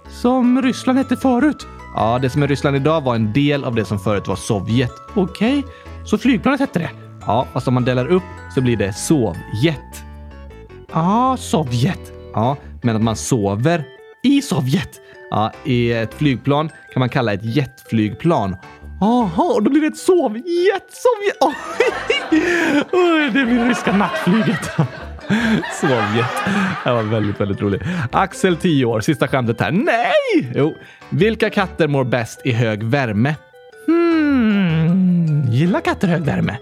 Som 0.09 0.63
Ryssland 0.63 0.99
hette 0.99 1.17
förut? 1.17 1.67
Ja, 1.95 2.19
det 2.23 2.31
som 2.31 2.43
är 2.43 2.49
Ryssland 2.49 2.77
idag 2.77 3.01
var 3.01 3.15
en 3.15 3.33
del 3.33 3.65
av 3.65 3.75
det 3.75 3.85
som 3.85 3.99
förut 3.99 4.29
var 4.29 4.37
Sovjet. 4.37 4.93
Okej, 5.15 5.59
okay. 5.59 5.73
så 6.05 6.19
flygplanet 6.19 6.61
hette 6.61 6.79
det? 6.79 6.91
Ja, 7.27 7.47
fast 7.53 7.69
om 7.69 7.75
man 7.75 7.85
delar 7.85 8.07
upp 8.07 8.23
så 8.55 8.61
blir 8.61 8.77
det 8.77 8.93
Sovjet. 8.93 10.08
Ja, 10.99 11.33
ah, 11.33 11.37
Sovjet. 11.37 12.13
Ja, 12.35 12.57
men 12.83 12.97
att 12.97 13.03
man 13.03 13.17
sover 13.17 13.85
i 14.23 14.43
Sovjet. 14.43 15.01
Ja, 15.31 15.53
i 15.65 15.93
ett 15.93 16.15
flygplan 16.15 16.69
kan 16.69 17.01
man 17.01 17.09
kalla 17.09 17.33
ett 17.33 17.45
jetflygplan. 17.45 18.57
Jaha, 19.01 19.61
då 19.61 19.71
blir 19.71 19.81
det 19.81 19.87
ett 19.87 19.97
sovjet, 19.97 20.87
Sovjet. 20.91 21.57
Oh, 22.93 23.33
det 23.33 23.45
blir 23.45 23.69
ryska 23.69 23.97
nattflyget. 23.97 24.71
Sovjet. 25.81 26.35
Det 26.85 26.93
var 26.93 27.03
väldigt, 27.03 27.41
väldigt 27.41 27.61
roligt. 27.61 27.83
Axel, 28.13 28.57
10 28.57 28.85
år. 28.85 29.01
Sista 29.01 29.29
skämtet 29.29 29.61
här. 29.61 29.71
Nej! 29.71 30.53
Jo. 30.55 30.75
Vilka 31.09 31.51
katter 31.51 31.89
mår 31.89 32.05
bäst 32.05 32.41
i 32.45 32.53
hög 32.53 32.83
värme? 32.83 33.35
Hmm. 33.87 35.43
Gillar 35.51 35.81
katter 35.81 36.09
hög 36.09 36.23
värme? 36.23 36.59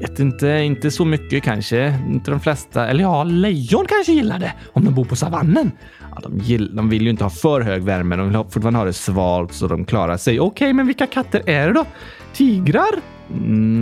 Vet 0.00 0.20
inte, 0.20 0.46
inte 0.48 0.90
så 0.90 1.04
mycket 1.04 1.42
kanske. 1.42 1.94
Inte 2.08 2.30
de 2.30 2.40
flesta. 2.40 2.86
Eller 2.86 3.02
ja, 3.02 3.24
lejon 3.24 3.86
kanske 3.88 4.12
gillar 4.12 4.38
det 4.38 4.52
om 4.72 4.84
de 4.84 4.94
bor 4.94 5.04
på 5.04 5.16
savannen. 5.16 5.72
Ja, 6.10 6.20
de, 6.22 6.38
gill, 6.38 6.76
de 6.76 6.88
vill 6.88 7.02
ju 7.02 7.10
inte 7.10 7.24
ha 7.24 7.30
för 7.30 7.60
hög 7.60 7.82
värme. 7.82 8.16
De 8.16 8.28
vill 8.28 8.44
fortfarande 8.44 8.78
ha 8.78 8.84
det 8.84 8.92
svalt 8.92 9.52
så 9.52 9.66
de 9.66 9.84
klarar 9.84 10.16
sig. 10.16 10.40
Okej, 10.40 10.66
okay, 10.66 10.72
men 10.72 10.86
vilka 10.86 11.06
katter 11.06 11.42
är 11.46 11.66
det 11.66 11.72
då? 11.72 11.84
Tigrar? 12.32 13.00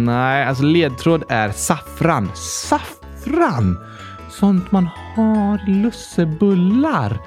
Nej, 0.04 0.44
alltså 0.44 0.64
ledtråd 0.64 1.24
är 1.28 1.50
saffran. 1.50 2.30
Saffran? 2.34 3.78
Sånt 4.30 4.72
man 4.72 4.88
har 5.14 5.70
i 5.70 5.74
lussebullar. 5.74 7.18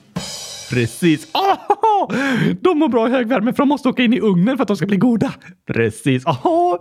Precis. 0.74 1.28
Oh, 1.34 2.14
de 2.62 2.80
mår 2.80 2.90
bra 2.90 3.08
i 3.08 3.12
hög 3.12 3.28
värme 3.28 3.54
för 3.54 3.58
de 3.58 3.70
måste 3.70 3.90
åka 3.90 4.04
in 4.04 4.14
i 4.14 4.20
ugnen 4.20 4.58
för 4.58 4.62
att 4.62 4.68
de 4.68 4.78
ska 4.78 4.86
bli 4.86 4.98
goda. 4.98 5.34
Precis. 5.68 6.26
Oh, 6.26 6.76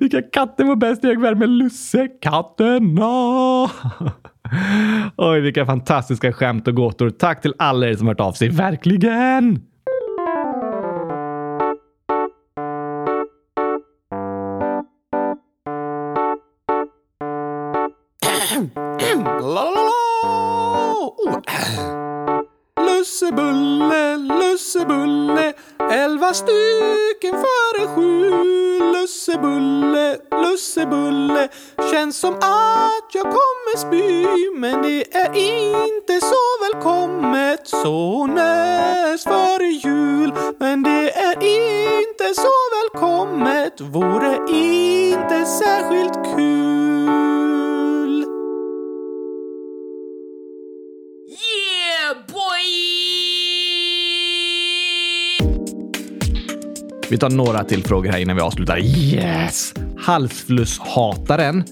vilka 0.00 0.22
katter 0.22 0.64
mår 0.64 0.76
bäst 0.76 1.04
i 1.04 1.06
hög 1.06 1.20
värme? 1.20 1.46
Lussekatterna! 1.46 3.70
Oj, 5.16 5.40
vilka 5.40 5.66
fantastiska 5.66 6.32
skämt 6.32 6.68
och 6.68 6.74
gåtor. 6.74 7.10
Tack 7.10 7.42
till 7.42 7.54
alla 7.58 7.88
er 7.88 7.94
som 7.94 8.08
hört 8.08 8.20
av 8.20 8.32
sig. 8.32 8.48
Verkligen! 8.48 9.71
Stycken 26.34 27.32
före 27.32 27.86
sju. 27.94 28.30
Lussebulle, 28.92 30.16
Lussebulle, 30.30 31.48
känns 31.92 32.18
som 32.20 32.34
att 32.34 33.08
jag 33.12 33.24
kommer 33.24 33.76
spy. 33.76 34.50
Men 34.60 34.82
det 34.82 35.16
är 35.16 35.28
inte 35.86 36.26
så 36.26 36.44
välkommet 36.62 37.68
så 37.68 38.26
näst 38.26 39.24
före 39.24 39.66
jul. 39.66 40.32
Men 40.58 40.82
det 40.82 41.10
är 41.10 41.42
inte 41.42 42.34
så 42.34 42.52
välkommet, 42.76 43.80
vore 43.80 44.36
inte 44.48 45.44
särskilt 45.46 46.36
kul. 46.36 47.41
Vi 57.12 57.18
tar 57.18 57.30
några 57.30 57.64
till 57.64 57.84
frågor 57.84 58.10
här 58.10 58.18
innan 58.18 58.36
vi 58.36 58.42
avslutar. 58.42 58.78
Yes! 58.78 59.74
Halsflusshataren, 59.98 61.64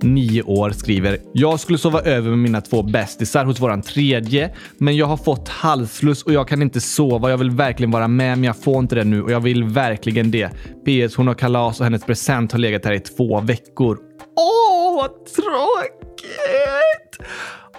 9 0.00 0.42
år, 0.42 0.70
skriver 0.70 1.18
“Jag 1.32 1.60
skulle 1.60 1.78
sova 1.78 2.00
över 2.00 2.30
med 2.30 2.38
mina 2.38 2.60
två 2.60 2.82
bästisar 2.82 3.44
hos 3.44 3.60
våran 3.60 3.82
tredje, 3.82 4.54
men 4.78 4.96
jag 4.96 5.06
har 5.06 5.16
fått 5.16 5.48
halsfluss 5.48 6.22
och 6.22 6.32
jag 6.32 6.48
kan 6.48 6.62
inte 6.62 6.80
sova. 6.80 7.30
Jag 7.30 7.38
vill 7.38 7.50
verkligen 7.50 7.90
vara 7.90 8.08
med, 8.08 8.38
men 8.38 8.44
jag 8.44 8.56
får 8.56 8.78
inte 8.78 8.94
det 8.94 9.04
nu 9.04 9.22
och 9.22 9.30
jag 9.30 9.40
vill 9.40 9.64
verkligen 9.64 10.30
det. 10.30 10.48
PS. 10.84 11.16
Hon 11.16 11.26
har 11.26 11.34
kalas 11.34 11.80
och 11.80 11.84
hennes 11.84 12.04
present 12.04 12.52
har 12.52 12.58
legat 12.58 12.84
här 12.84 12.92
i 12.92 13.00
två 13.00 13.40
veckor. 13.40 13.98
Åh, 14.36 14.96
vad 14.96 15.26
tråkigt! 15.26 17.28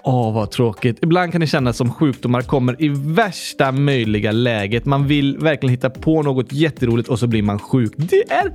Åh, 0.06 0.34
vad 0.34 0.52
tråkigt. 0.52 0.98
Ibland 1.02 1.32
kan 1.32 1.42
det 1.42 1.48
kännas 1.48 1.78
som 1.78 1.94
sjukdomar 1.94 2.42
kommer 2.42 2.82
i 2.84 2.90
värsta 2.90 3.72
möjliga 3.72 4.32
läget. 4.32 4.86
Man 4.86 5.08
vill 5.08 5.38
verkligen 5.38 5.72
hitta 5.72 5.90
på 5.90 6.22
något 6.24 6.54
jätteroligt 6.54 7.10
och 7.10 7.20
så 7.20 7.28
blir 7.28 7.44
man 7.44 7.60
sjuk. 7.60 7.94
Det 7.98 8.32
är 8.32 8.54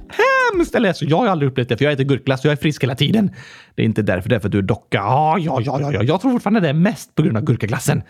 hemskt! 0.53 0.75
Eller 0.75 0.89
alltså, 0.89 1.05
jag 1.05 1.17
har 1.17 1.27
aldrig 1.27 1.51
upplevt 1.51 1.69
det 1.69 1.77
för 1.77 1.85
jag 1.85 1.93
äter 1.93 2.05
gurkglass 2.05 2.41
och 2.41 2.47
jag 2.47 2.53
är 2.53 2.57
frisk 2.57 2.83
hela 2.83 2.95
tiden. 2.95 3.31
Det 3.75 3.83
är 3.83 3.87
inte 3.87 4.03
därför, 4.03 4.29
det 4.29 4.37
är 4.37 4.41
för 4.41 4.49
att 4.49 4.53
du 4.53 4.59
är 4.59 4.63
docka. 4.63 4.99
Ja, 4.99 5.39
ja, 5.39 5.61
ja, 5.61 5.93
ja, 5.93 6.03
jag 6.03 6.21
tror 6.21 6.31
fortfarande 6.33 6.61
det 6.61 6.69
är 6.69 6.73
mest 6.73 7.15
på 7.15 7.23
grund 7.23 7.37
av 7.37 7.45
gurkaglassen. 7.45 8.03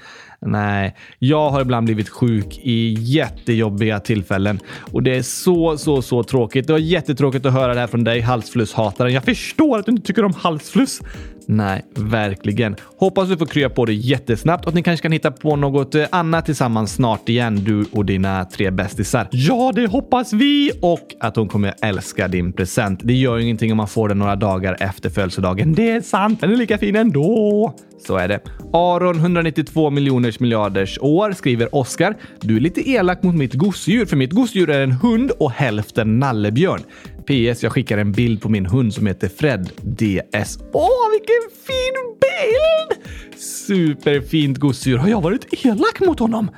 Nej, 0.46 0.94
jag 1.18 1.50
har 1.50 1.60
ibland 1.60 1.84
blivit 1.84 2.08
sjuk 2.08 2.58
i 2.62 2.96
jättejobbiga 2.98 4.00
tillfällen 4.00 4.60
och 4.92 5.02
det 5.02 5.16
är 5.16 5.22
så, 5.22 5.78
så, 5.78 6.02
så 6.02 6.22
tråkigt. 6.22 6.66
Det 6.66 6.72
var 6.72 6.80
jättetråkigt 6.80 7.46
att 7.46 7.52
höra 7.52 7.74
det 7.74 7.80
här 7.80 7.86
från 7.86 8.04
dig, 8.04 8.20
halsflusshataren. 8.20 9.12
Jag 9.12 9.24
förstår 9.24 9.78
att 9.78 9.86
du 9.86 9.92
inte 9.92 10.06
tycker 10.06 10.24
om 10.24 10.32
halsfluss. 10.32 11.00
Nej, 11.46 11.84
verkligen. 11.94 12.76
Hoppas 12.96 13.28
du 13.28 13.36
får 13.36 13.46
krya 13.46 13.70
på 13.70 13.84
dig 13.84 13.94
jättesnabbt 14.10 14.64
och 14.64 14.68
att 14.68 14.74
ni 14.74 14.82
kanske 14.82 15.02
kan 15.02 15.12
hitta 15.12 15.30
på 15.30 15.56
något 15.56 15.94
eh, 15.94 16.06
annat 16.10 16.46
tillsammans 16.46 16.94
snart 16.94 17.28
igen, 17.28 17.64
du 17.64 17.84
och 17.92 18.04
dina 18.04 18.44
tre 18.44 18.70
bästisar. 18.70 19.28
Ja, 19.30 19.72
det 19.74 19.86
hoppas 19.86 20.32
vi! 20.32 20.72
Och 20.82 21.14
att 21.20 21.36
hon 21.36 21.48
kommer 21.48 21.74
älska 21.82 22.28
din 22.28 22.52
present. 22.52 23.00
Det 23.02 23.14
gör 23.14 23.36
ju 23.36 23.42
ingenting 23.42 23.70
om 23.72 23.76
man 23.76 23.88
får 23.88 24.08
den 24.08 24.18
några 24.18 24.36
dagar 24.36 24.76
efter 24.80 25.10
födelsedagen. 25.10 25.74
Det 25.74 25.90
är 25.90 26.00
sant, 26.00 26.40
den 26.40 26.52
är 26.52 26.56
lika 26.56 26.78
fin 26.78 26.96
ändå. 26.96 27.74
Så 28.06 28.16
är 28.16 28.28
det. 28.28 28.40
Aron 28.72 29.16
192 29.16 29.90
miljoners 29.90 30.40
miljarders 30.40 30.98
år 31.02 31.32
skriver 31.32 31.74
Oskar. 31.74 32.16
Du 32.40 32.56
är 32.56 32.60
lite 32.60 32.90
elak 32.90 33.22
mot 33.22 33.34
mitt 33.34 33.54
gosedjur, 33.54 34.06
för 34.06 34.16
mitt 34.16 34.32
gosedjur 34.32 34.70
är 34.70 34.80
en 34.80 34.92
hund 34.92 35.30
och 35.30 35.50
hälften 35.50 36.18
nallebjörn. 36.18 36.80
PS. 37.26 37.62
Jag 37.62 37.72
skickar 37.72 37.98
en 37.98 38.12
bild 38.12 38.42
på 38.42 38.48
min 38.48 38.66
hund 38.66 38.94
som 38.94 39.06
heter 39.06 39.28
Fred 39.28 39.70
DS. 39.82 40.58
Åh, 40.72 41.10
vilken 41.12 41.50
fin 41.66 42.18
bild! 42.20 43.08
Superfint 43.40 44.58
gosedjur. 44.58 44.98
Har 44.98 45.08
jag 45.08 45.20
varit 45.20 45.64
elak 45.64 46.00
mot 46.00 46.18
honom? 46.18 46.50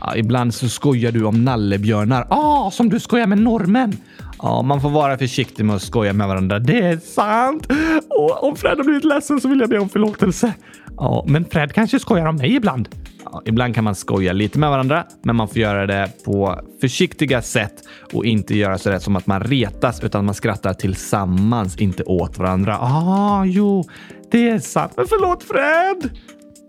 Ja, 0.00 0.16
ibland 0.16 0.54
så 0.54 0.68
skojar 0.68 1.12
du 1.12 1.24
om 1.24 1.44
nallebjörnar. 1.44 2.26
Ah, 2.30 2.70
som 2.70 2.88
du 2.88 3.00
skojar 3.00 3.26
med 3.26 3.38
normen. 3.38 3.96
Ja, 4.38 4.62
man 4.62 4.80
får 4.80 4.90
vara 4.90 5.18
försiktig 5.18 5.64
med 5.64 5.76
att 5.76 5.82
skoja 5.82 6.12
med 6.12 6.28
varandra. 6.28 6.58
Det 6.58 6.78
är 6.78 6.96
sant. 6.96 7.66
Och 8.08 8.44
om 8.44 8.56
Fred 8.56 8.76
har 8.76 8.84
blivit 8.84 9.04
ledsen 9.04 9.40
så 9.40 9.48
vill 9.48 9.60
jag 9.60 9.70
be 9.70 9.78
om 9.78 9.88
förlåtelse. 9.88 10.54
Ja, 10.96 11.24
men 11.28 11.44
Fred 11.44 11.72
kanske 11.72 11.98
skojar 11.98 12.26
om 12.26 12.36
mig 12.36 12.54
ibland. 12.54 12.88
Ja, 13.24 13.42
ibland 13.44 13.74
kan 13.74 13.84
man 13.84 13.94
skoja 13.94 14.32
lite 14.32 14.58
med 14.58 14.70
varandra, 14.70 15.04
men 15.22 15.36
man 15.36 15.48
får 15.48 15.58
göra 15.58 15.86
det 15.86 16.10
på 16.24 16.60
försiktiga 16.80 17.42
sätt 17.42 17.74
och 18.12 18.24
inte 18.26 18.56
göra 18.56 18.78
så 18.78 19.00
som 19.00 19.16
att 19.16 19.26
man 19.26 19.42
retas, 19.42 20.04
utan 20.04 20.24
man 20.24 20.34
skrattar 20.34 20.74
tillsammans, 20.74 21.76
inte 21.76 22.02
åt 22.02 22.38
varandra. 22.38 22.78
Ah, 22.80 23.44
jo, 23.44 23.84
det 24.30 24.48
är 24.48 24.58
sant. 24.58 24.92
Men 24.96 25.06
förlåt 25.08 25.42
Fred! 25.42 26.10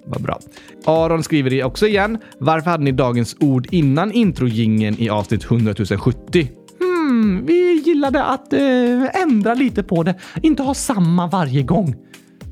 Vad 0.05 0.21
bra. 0.21 0.39
Aron 0.85 1.23
skriver 1.23 1.49
det 1.49 1.63
också 1.63 1.87
igen. 1.87 2.17
Varför 2.37 2.71
hade 2.71 2.83
ni 2.83 2.91
dagens 2.91 3.35
ord 3.39 3.67
innan 3.71 4.11
introjingen 4.11 4.99
i 4.99 5.09
avsnitt 5.09 5.43
100 5.43 5.73
070? 5.99 6.49
Hmm, 6.79 7.45
vi 7.45 7.81
gillade 7.85 8.23
att 8.23 8.53
eh, 8.53 9.21
ändra 9.21 9.53
lite 9.53 9.83
på 9.83 10.03
det. 10.03 10.15
Inte 10.41 10.63
ha 10.63 10.73
samma 10.73 11.27
varje 11.27 11.63
gång. 11.63 11.95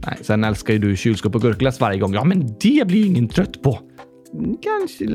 Nej, 0.06 0.18
sen 0.22 0.44
älskar 0.44 0.74
ju 0.74 0.80
du 0.80 0.98
kylskåp 0.98 1.36
och 1.36 1.42
gurkglass 1.42 1.80
varje 1.80 2.00
gång. 2.00 2.14
Ja, 2.14 2.24
men 2.24 2.48
det 2.60 2.88
blir 2.88 3.00
ju 3.00 3.06
ingen 3.06 3.28
trött 3.28 3.62
på. 3.62 3.80
Kanske 4.62 5.06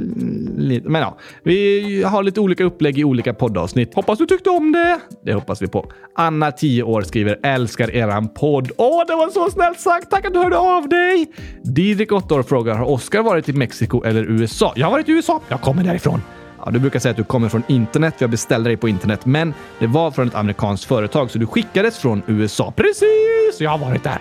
lite, 0.56 0.88
men 0.88 1.02
ja. 1.02 1.18
Vi 1.42 2.02
har 2.02 2.22
lite 2.22 2.40
olika 2.40 2.64
upplägg 2.64 2.98
i 2.98 3.04
olika 3.04 3.34
poddavsnitt. 3.34 3.94
Hoppas 3.94 4.18
du 4.18 4.26
tyckte 4.26 4.50
om 4.50 4.72
det. 4.72 5.00
Det 5.24 5.32
hoppas 5.32 5.62
vi 5.62 5.66
på. 5.66 5.92
Anna, 6.16 6.52
10 6.52 6.82
år, 6.82 7.02
skriver 7.02 7.38
älskar 7.42 7.90
eran 7.90 8.28
podd. 8.28 8.70
Åh, 8.76 9.02
det 9.06 9.14
var 9.14 9.28
så 9.28 9.50
snällt 9.50 9.80
sagt. 9.80 10.10
Tack 10.10 10.26
att 10.26 10.32
du 10.32 10.38
hörde 10.38 10.58
av 10.58 10.88
dig. 10.88 11.26
Didrik, 11.62 12.12
8 12.12 12.34
år, 12.34 12.42
frågar 12.42 12.74
har 12.74 12.84
Oskar 12.90 13.22
varit 13.22 13.48
i 13.48 13.52
Mexiko 13.52 14.02
eller 14.04 14.24
USA? 14.24 14.72
Jag 14.76 14.86
har 14.86 14.92
varit 14.92 15.08
i 15.08 15.12
USA. 15.12 15.40
Jag 15.48 15.60
kommer 15.60 15.84
därifrån. 15.84 16.20
Ja, 16.64 16.70
du 16.70 16.78
brukar 16.78 16.98
säga 16.98 17.10
att 17.10 17.16
du 17.16 17.24
kommer 17.24 17.48
från 17.48 17.62
internet. 17.68 18.14
Jag 18.18 18.30
beställde 18.30 18.70
dig 18.70 18.76
på 18.76 18.88
internet, 18.88 19.26
men 19.26 19.54
det 19.78 19.86
var 19.86 20.10
från 20.10 20.28
ett 20.28 20.34
amerikanskt 20.34 20.84
företag, 20.84 21.30
så 21.30 21.38
du 21.38 21.46
skickades 21.46 21.98
från 21.98 22.22
USA. 22.26 22.72
Precis! 22.76 23.60
Jag 23.60 23.70
har 23.70 23.78
varit 23.78 24.04
där. 24.04 24.18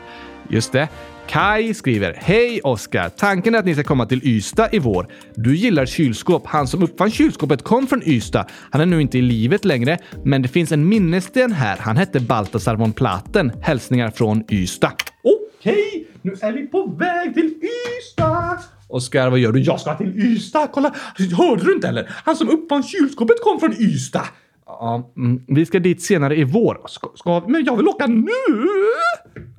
Just 0.49 0.71
det. 0.71 0.89
Kai 1.27 1.73
skriver 1.73 2.13
Hej 2.17 2.61
Oskar! 2.63 3.09
Tanken 3.09 3.55
är 3.55 3.59
att 3.59 3.65
ni 3.65 3.73
ska 3.73 3.83
komma 3.83 4.05
till 4.05 4.21
Ystad 4.23 4.69
i 4.71 4.79
vår. 4.79 5.07
Du 5.35 5.55
gillar 5.55 5.85
kylskåp. 5.85 6.47
Han 6.47 6.67
som 6.67 6.83
uppfann 6.83 7.11
kylskåpet 7.11 7.63
kom 7.63 7.87
från 7.87 8.03
Ystad. 8.03 8.45
Han 8.71 8.81
är 8.81 8.85
nu 8.85 9.01
inte 9.01 9.17
i 9.17 9.21
livet 9.21 9.65
längre, 9.65 9.97
men 10.23 10.41
det 10.41 10.47
finns 10.47 10.71
en 10.71 10.89
minnessten 10.89 11.51
här. 11.51 11.77
Han 11.79 11.97
hette 11.97 12.19
Baltasar 12.19 12.75
von 12.75 12.93
Platen. 12.93 13.51
Hälsningar 13.61 14.09
från 14.09 14.43
Ystad. 14.51 14.91
Okej, 15.23 16.07
nu 16.21 16.35
är 16.41 16.51
vi 16.51 16.67
på 16.67 16.85
väg 16.87 17.33
till 17.33 17.53
Ystad! 17.99 18.59
Oskar, 18.89 19.29
vad 19.29 19.39
gör 19.39 19.51
du? 19.51 19.59
Jag 19.59 19.79
ska 19.79 19.95
till 19.95 20.19
Ystad! 20.19 20.67
Kolla! 20.67 20.93
Hörde 21.37 21.63
du 21.63 21.73
inte 21.73 21.87
eller? 21.87 22.09
Han 22.25 22.35
som 22.35 22.49
uppfann 22.49 22.83
kylskåpet 22.83 23.41
kom 23.43 23.59
från 23.59 23.73
Ystad! 23.73 24.27
Ja, 24.65 25.13
mm, 25.17 25.41
vi 25.47 25.65
ska 25.65 25.79
dit 25.79 26.01
senare 26.01 26.35
i 26.35 26.43
vår. 26.43 26.81
Ska, 26.87 27.11
ska, 27.15 27.43
men 27.47 27.65
jag 27.65 27.77
vill 27.77 27.87
åka 27.87 28.07
nu! 28.07 28.23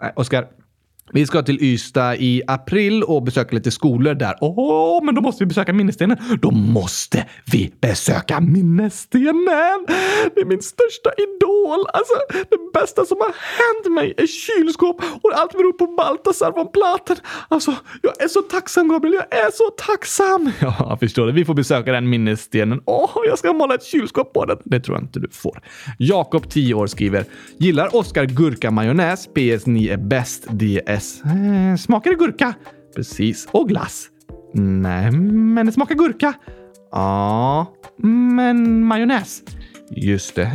Nej, 0.00 0.12
Oskar. 0.16 0.48
Vi 1.12 1.26
ska 1.26 1.42
till 1.42 1.62
Ystad 1.62 2.16
i 2.16 2.42
april 2.46 3.02
och 3.02 3.22
besöka 3.22 3.56
lite 3.56 3.70
skolor 3.70 4.14
där. 4.14 4.34
Åh, 4.40 5.04
men 5.04 5.14
då 5.14 5.20
måste 5.20 5.44
vi 5.44 5.46
besöka 5.46 5.72
minnesstenen. 5.72 6.16
Då 6.42 6.50
måste 6.50 7.26
vi 7.52 7.72
besöka 7.80 8.40
minnesstenen! 8.40 9.86
Det 10.34 10.40
är 10.40 10.44
min 10.44 10.62
största 10.62 11.10
idol. 11.18 11.86
Alltså, 11.92 12.14
det 12.50 12.80
bästa 12.80 13.04
som 13.04 13.16
har 13.20 13.26
hänt 13.58 13.94
mig 13.94 14.14
är 14.16 14.26
kylskåp 14.26 15.02
och 15.22 15.30
allt 15.34 15.52
beror 15.52 15.72
på 15.72 15.86
Baltasar 15.86 16.52
von 16.52 16.72
Platen. 16.72 17.16
Alltså, 17.48 17.74
jag 18.02 18.22
är 18.22 18.28
så 18.28 18.42
tacksam 18.42 18.88
Gabriel. 18.88 19.14
Jag 19.30 19.40
är 19.46 19.50
så 19.50 19.70
tacksam. 19.86 20.50
Ja, 20.60 20.74
jag 20.78 21.00
förstår 21.00 21.26
det. 21.26 21.32
Vi 21.32 21.44
får 21.44 21.54
besöka 21.54 21.92
den 21.92 22.08
minnesstenen. 22.10 22.80
Åh, 22.84 23.10
jag 23.26 23.38
ska 23.38 23.52
måla 23.52 23.74
ett 23.74 23.84
kylskåp 23.84 24.32
på 24.32 24.44
den. 24.44 24.58
Det 24.64 24.80
tror 24.80 24.96
jag 24.96 25.04
inte 25.04 25.20
du 25.20 25.28
får. 25.32 25.60
Jakob, 25.98 26.50
10 26.50 26.74
år, 26.74 26.86
skriver. 26.86 27.24
Gillar 27.58 27.96
Oskar 27.96 28.24
gurkamajonnäs? 28.24 29.26
PS. 29.26 29.66
Ni 29.66 29.88
är 29.88 29.96
bäst. 29.96 30.46
DS. 30.48 30.97
Eh, 31.24 31.76
smakar 31.76 32.10
det 32.10 32.16
gurka? 32.16 32.54
Precis. 32.96 33.48
Och 33.50 33.68
glass? 33.68 34.06
Nej, 34.54 35.10
men 35.10 35.66
det 35.66 35.72
smakar 35.72 35.94
gurka. 35.94 36.32
Ja, 36.92 37.66
men 38.36 38.84
majonnäs? 38.84 39.42
Just 39.90 40.34
det. 40.34 40.50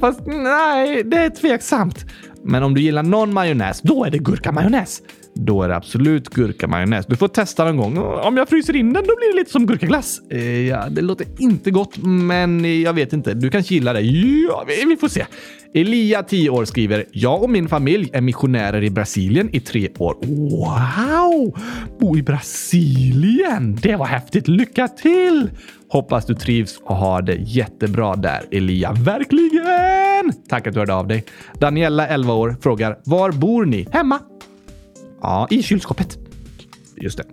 Fast 0.00 0.20
nej, 0.26 1.02
det 1.04 1.16
är 1.18 1.30
tveksamt. 1.30 2.04
Men 2.44 2.62
om 2.62 2.74
du 2.74 2.80
gillar 2.80 3.02
någon 3.02 3.32
majonnäs, 3.32 3.80
då 3.80 4.04
är 4.04 4.10
det 4.10 4.18
gurkamajonnäs. 4.18 5.02
Då 5.34 5.62
är 5.62 5.68
det 5.68 5.76
absolut 5.76 6.28
gurkamajonnäs. 6.28 7.06
Du 7.06 7.16
får 7.16 7.28
testa 7.28 7.64
någon 7.64 7.76
gång. 7.76 7.98
Om 7.98 8.36
jag 8.36 8.48
fryser 8.48 8.76
in 8.76 8.92
den, 8.92 9.02
då 9.02 9.16
blir 9.16 9.32
det 9.32 9.38
lite 9.38 9.50
som 9.50 9.66
gurkaglass. 9.66 10.20
Eh, 10.30 10.66
ja, 10.66 10.88
det 10.90 11.00
låter 11.00 11.26
inte 11.38 11.70
gott, 11.70 11.96
men 12.02 12.82
jag 12.82 12.92
vet 12.92 13.12
inte. 13.12 13.34
Du 13.34 13.50
kanske 13.50 13.74
gillar 13.74 13.94
det. 13.94 14.00
Ja, 14.00 14.64
vi, 14.68 14.84
vi 14.84 14.96
får 14.96 15.08
se. 15.08 15.26
Elia, 15.74 16.22
10 16.22 16.50
år, 16.50 16.64
skriver 16.64 17.04
“Jag 17.12 17.42
och 17.42 17.50
min 17.50 17.68
familj 17.68 18.10
är 18.12 18.20
missionärer 18.20 18.84
i 18.84 18.90
Brasilien 18.90 19.54
i 19.54 19.60
tre 19.60 19.88
år.” 19.98 20.16
Wow! 20.22 21.58
Bo 22.00 22.16
i 22.16 22.22
Brasilien! 22.22 23.78
Det 23.82 23.96
var 23.96 24.06
häftigt. 24.06 24.48
Lycka 24.48 24.88
till! 24.88 25.50
Hoppas 25.88 26.26
du 26.26 26.34
trivs 26.34 26.80
och 26.84 26.96
har 26.96 27.22
det 27.22 27.34
jättebra 27.34 28.16
där, 28.16 28.42
Elia. 28.50 28.92
Verkligen! 28.92 30.32
Tack 30.48 30.66
att 30.66 30.74
du 30.74 30.80
hörde 30.80 30.94
av 30.94 31.06
dig. 31.06 31.24
Daniela, 31.58 32.06
11 32.08 32.29
år, 32.34 32.56
frågar 32.60 32.98
“Var 33.04 33.32
bor 33.32 33.64
ni?” 33.64 33.86
Hemma. 33.92 34.18
Ja, 35.22 35.46
i 35.50 35.62
kylskåpet. 35.62 36.18
Just 36.96 37.18
det. 37.18 37.24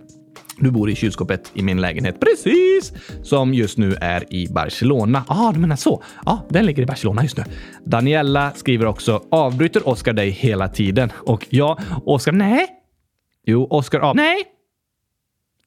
Du 0.60 0.70
bor 0.70 0.90
i 0.90 0.94
kylskåpet 0.94 1.50
i 1.54 1.62
min 1.62 1.80
lägenhet 1.80 2.20
precis 2.20 2.92
som 3.22 3.54
just 3.54 3.78
nu 3.78 3.94
är 4.00 4.32
i 4.32 4.48
Barcelona. 4.48 5.24
Ja, 5.28 5.48
ah, 5.48 5.52
du 5.52 5.60
menar 5.60 5.76
så. 5.76 6.02
Ja, 6.26 6.32
ah, 6.32 6.38
den 6.48 6.66
ligger 6.66 6.82
i 6.82 6.86
Barcelona 6.86 7.22
just 7.22 7.36
nu. 7.36 7.44
Daniella 7.84 8.52
skriver 8.54 8.86
också 8.86 9.22
avbryter 9.30 9.88
Oskar 9.88 10.12
dig 10.12 10.30
hela 10.30 10.68
tiden? 10.68 11.12
Och 11.14 11.46
ja, 11.50 11.78
Oskar, 12.04 12.32
nej. 12.32 12.66
Jo, 13.46 13.66
Oskar 13.70 14.00
av... 14.00 14.16
Nej. 14.16 14.44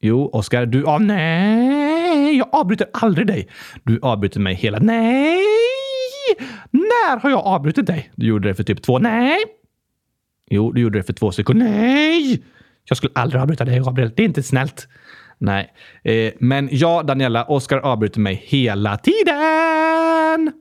Jo, 0.00 0.30
Oskar, 0.32 0.66
du 0.66 0.84
av... 0.86 1.02
Nej, 1.02 2.36
jag 2.36 2.48
avbryter 2.52 2.86
aldrig 2.92 3.26
dig. 3.26 3.48
Du 3.84 3.98
avbryter 4.02 4.40
mig 4.40 4.54
hela... 4.54 4.78
Nej! 4.78 5.81
När 6.70 7.16
har 7.20 7.30
jag 7.30 7.46
avbrutit 7.46 7.86
dig? 7.86 8.12
Du 8.16 8.26
gjorde 8.26 8.48
det 8.48 8.54
för 8.54 8.62
typ 8.62 8.82
två... 8.82 8.98
Nej! 8.98 9.38
Jo, 10.50 10.72
du 10.72 10.80
gjorde 10.80 10.98
det 10.98 11.02
för 11.02 11.12
två 11.12 11.32
sekunder. 11.32 11.66
Nej! 11.66 12.44
Jag 12.84 12.96
skulle 12.96 13.12
aldrig 13.14 13.42
avbryta 13.42 13.64
dig, 13.64 13.80
Gabriel. 13.80 14.12
Det 14.16 14.22
är 14.22 14.26
inte 14.26 14.42
snällt. 14.42 14.88
Nej, 15.38 15.72
eh, 16.04 16.32
men 16.38 16.68
ja, 16.72 17.02
Daniela, 17.02 17.44
Oskar 17.44 17.78
avbryter 17.78 18.20
mig 18.20 18.42
hela 18.46 18.98
tiden. 18.98 20.52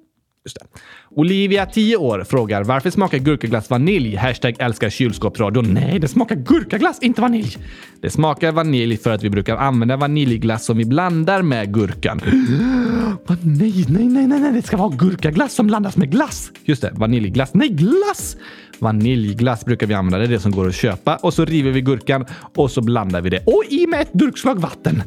Just 0.45 0.57
det. 0.59 0.65
Olivia, 1.09 1.65
10 1.65 1.97
år, 1.97 2.23
frågar 2.23 2.63
varför 2.63 2.89
smakar 2.89 3.17
gurkaglass 3.17 3.69
vanilj? 3.69 4.15
Hashtag 4.15 4.55
älskar 4.59 4.89
kylskåpsradion. 4.89 5.73
Nej, 5.73 5.99
det 5.99 6.07
smakar 6.07 6.35
gurkaglass, 6.35 6.99
inte 7.01 7.21
vanilj. 7.21 7.57
Det 8.01 8.09
smakar 8.09 8.51
vanilj 8.51 8.97
för 8.97 9.11
att 9.11 9.23
vi 9.23 9.29
brukar 9.29 9.57
använda 9.57 9.97
vaniljglass 9.97 10.65
som 10.65 10.77
vi 10.77 10.85
blandar 10.85 11.41
med 11.41 11.73
gurkan. 11.73 12.21
nej, 13.41 13.85
nej, 13.87 14.07
nej, 14.07 14.27
nej, 14.27 14.39
nej, 14.39 14.53
det 14.53 14.61
ska 14.61 14.77
vara 14.77 14.95
gurkaglass 14.95 15.53
som 15.53 15.67
blandas 15.67 15.97
med 15.97 16.11
glass. 16.11 16.51
Just 16.65 16.81
det, 16.81 16.91
vaniljglass. 16.93 17.53
Nej, 17.53 17.69
glass! 17.69 18.37
Vaniljglass 18.79 19.65
brukar 19.65 19.87
vi 19.87 19.93
använda. 19.93 20.17
Det 20.17 20.23
är 20.23 20.27
det 20.27 20.39
som 20.39 20.51
går 20.51 20.67
att 20.67 20.75
köpa. 20.75 21.15
Och 21.15 21.33
så 21.33 21.45
river 21.45 21.71
vi 21.71 21.81
gurkan 21.81 22.25
och 22.55 22.71
så 22.71 22.81
blandar 22.81 23.21
vi 23.21 23.29
det. 23.29 23.43
Och 23.45 23.63
i 23.69 23.87
med 23.87 24.01
ett 24.01 24.13
durkslag 24.13 24.59
vatten. 24.59 25.03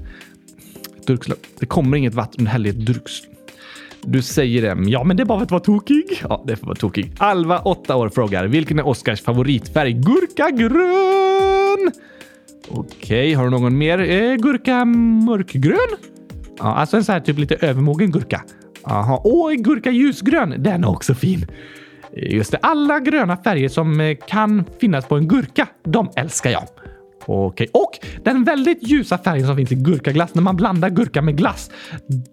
Durkslag. 1.07 1.39
Det 1.59 1.67
kommer 1.67 1.97
inget 1.97 2.15
vatten, 2.15 2.47
häller 2.47 2.71
ett 2.71 2.87
durkslag. 2.87 3.34
Du 4.07 4.23
säger 4.23 4.63
det. 4.63 4.91
Ja, 4.91 5.05
men 5.05 5.17
det 5.17 5.23
är 5.23 5.25
bara 5.25 5.39
för 5.39 5.45
att 5.45 5.51
vara 5.51 5.61
tokig. 5.61 6.23
Ja, 6.29 6.45
det 6.47 6.57
får 6.57 6.67
vara 6.67 6.77
tokig. 6.77 7.13
Alva, 7.19 7.59
8 7.59 7.97
år, 7.97 8.09
frågar 8.09 8.45
vilken 8.45 8.79
är 8.79 8.87
Oskars 8.87 9.23
favoritfärg? 9.23 9.93
Gurkagrön! 9.93 11.93
Okej, 12.69 12.99
okay, 12.99 13.35
har 13.35 13.45
du 13.45 13.51
någon 13.51 13.79
mer? 13.79 13.99
Eh, 13.99 14.35
gurka 14.35 14.85
mörkgrön? 14.85 15.99
Ja, 16.59 16.75
alltså 16.75 16.97
en 16.97 17.05
sån 17.05 17.13
här 17.13 17.21
typ 17.21 17.39
lite 17.39 17.55
övermogen 17.55 18.11
gurka. 18.11 18.43
Jaha, 18.85 19.21
åh, 19.25 19.53
gurka 19.53 19.91
ljusgrön. 19.91 20.55
Den 20.59 20.85
är 20.85 20.91
också 20.91 21.15
fin. 21.15 21.47
Just 22.17 22.53
det, 22.53 22.59
alla 22.63 23.01
gröna 23.01 23.37
färger 23.37 23.69
som 23.69 24.01
eh, 24.01 24.17
kan 24.29 24.65
finnas 24.81 25.07
på 25.07 25.17
en 25.17 25.29
gurka, 25.29 25.69
de 25.85 26.11
älskar 26.17 26.51
jag. 26.51 26.63
Okej, 27.27 27.69
och 27.73 27.99
den 28.25 28.45
väldigt 28.45 28.89
ljusa 28.89 29.19
färgen 29.19 29.47
som 29.47 29.57
finns 29.57 29.73
i 29.73 29.75
gurkaglass 29.75 30.35
när 30.35 30.43
man 30.43 30.57
blandar 30.57 30.91
gurka 30.91 31.23
med 31.23 31.37
glass. 31.37 31.71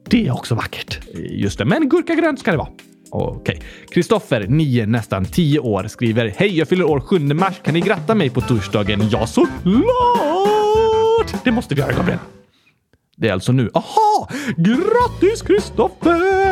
Det 0.09 0.27
är 0.27 0.33
också 0.33 0.55
vackert. 0.55 0.99
Just 1.13 1.57
det, 1.57 1.65
men 1.65 1.89
gurkagrönt 1.89 2.39
ska 2.39 2.51
det 2.51 2.57
vara. 2.57 2.69
Okej. 3.11 3.61
Kristoffer, 3.89 4.45
9, 4.47 4.85
nästan 4.85 5.25
10 5.25 5.59
år, 5.59 5.87
skriver 5.87 6.33
Hej, 6.37 6.57
jag 6.57 6.67
fyller 6.67 6.85
år 6.85 6.99
7 6.99 7.19
mars. 7.19 7.61
Kan 7.63 7.73
ni 7.73 7.81
gratta 7.81 8.15
mig 8.15 8.29
på 8.29 8.41
torsdagen? 8.41 9.09
Ja, 9.11 9.27
såklart! 9.27 9.53
Det 11.43 11.51
måste 11.51 11.75
vi 11.75 11.81
göra, 11.81 11.91
Gabriel. 11.91 12.19
Det 13.17 13.27
är 13.27 13.33
alltså 13.33 13.51
nu. 13.51 13.69
Aha! 13.73 14.29
Grattis 14.57 15.41
Kristoffer! 15.41 16.50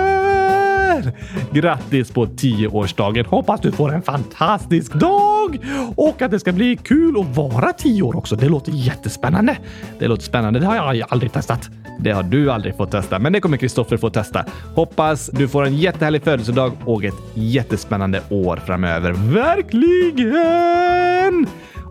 Grattis 1.52 2.12
på 2.12 2.26
10-årsdagen. 2.26 3.26
Hoppas 3.26 3.62
du 3.62 3.72
får 3.72 3.94
en 3.94 4.02
fantastisk 4.02 4.94
dag 4.94 5.60
och 5.96 6.22
att 6.22 6.32
det 6.32 6.40
ska 6.40 6.52
bli 6.52 6.76
kul 6.76 7.20
att 7.20 7.38
vara 7.38 7.74
10 7.74 8.02
år 8.02 8.16
också. 8.16 8.36
Det 8.36 8.50
låter 8.50 8.72
jättespännande. 8.72 9.58
Det 10.00 10.08
låter 10.08 10.24
spännande. 10.24 10.60
Det 10.60 10.66
har 10.66 10.94
jag 10.94 11.08
aldrig 11.10 11.34
testat. 11.34 11.70
Det 12.00 12.12
har 12.12 12.24
du 12.24 12.52
aldrig 12.52 12.78
fått 12.78 12.92
testa, 12.92 13.20
men 13.20 13.34
det 13.34 13.40
kommer 13.40 13.58
Kristoffer 13.58 13.98
få 13.98 14.10
testa. 14.10 14.46
Hoppas 14.76 15.30
du 15.34 15.48
får 15.48 15.66
en 15.66 15.78
jättehärlig 15.78 16.24
födelsedag 16.24 16.72
och 16.86 17.04
ett 17.04 17.16
jättespännande 17.34 18.22
år 18.30 18.58
framöver. 18.66 19.12
Verkligen! 19.12 20.60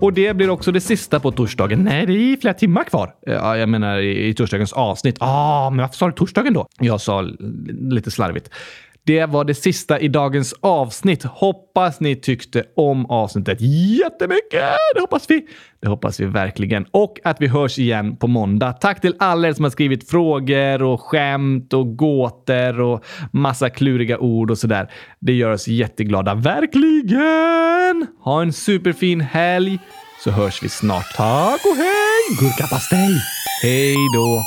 Och 0.01 0.13
det 0.13 0.35
blir 0.35 0.51
också 0.51 0.73
det 0.73 0.81
sista 0.81 1.21
på 1.21 1.33
torsdagen. 1.33 1.85
Nej, 1.85 2.07
det 2.07 2.13
är 2.13 2.37
flera 2.37 2.55
timmar 2.55 2.85
kvar. 2.85 3.15
Ja, 3.27 3.57
jag 3.57 3.69
menar 3.69 3.99
i, 3.99 4.29
i 4.29 4.35
torsdagens 4.35 4.73
avsnitt. 4.73 5.17
Ah, 5.21 5.71
men 5.71 5.79
varför 5.79 5.97
sa 5.97 6.07
du 6.07 6.13
torsdagen 6.13 6.53
då? 6.53 6.69
Jag 6.79 7.01
sa 7.01 7.23
lite 7.91 8.11
slarvigt. 8.11 8.51
Det 9.09 9.27
var 9.27 9.45
det 9.45 9.55
sista 9.55 10.01
i 10.01 10.09
dagens 10.09 10.55
avsnitt. 10.61 11.23
Hoppas 11.25 12.01
ni 12.01 12.17
tyckte 12.17 12.65
om 12.77 13.07
avsnittet 13.07 13.59
jättemycket. 13.61 14.63
Det 14.95 15.01
hoppas 15.01 15.31
vi. 15.31 15.47
Det 15.81 15.89
hoppas 15.89 16.21
vi 16.21 16.25
verkligen. 16.25 16.87
Och 16.91 17.19
att 17.25 17.41
vi 17.41 17.47
hörs 17.47 17.79
igen 17.79 18.17
på 18.17 18.27
måndag. 18.27 18.73
Tack 18.73 19.01
till 19.01 19.15
alla 19.19 19.49
er 19.49 19.53
som 19.53 19.65
har 19.65 19.71
skrivit 19.71 20.11
frågor 20.11 20.83
och 20.83 21.01
skämt 21.01 21.73
och 21.73 21.97
gåtor 21.97 22.81
och 22.81 23.05
massa 23.33 23.71
kluriga 23.71 24.19
ord 24.19 24.51
och 24.51 24.59
sådär. 24.59 24.91
Det 25.21 25.33
gör 25.33 25.51
oss 25.51 25.69
jätteglada. 25.69 26.35
Verkligen! 26.35 28.07
Ha 28.21 28.43
en 28.43 28.53
superfin 28.53 29.21
helg 29.21 29.79
så 30.25 30.31
hörs 30.31 30.63
vi 30.63 30.69
snart. 30.69 31.15
Tack 31.17 31.61
och 31.65 31.77
hej! 31.77 32.37
Gurkapastej! 32.41 33.21
Hej 33.63 33.97
då! 34.15 34.43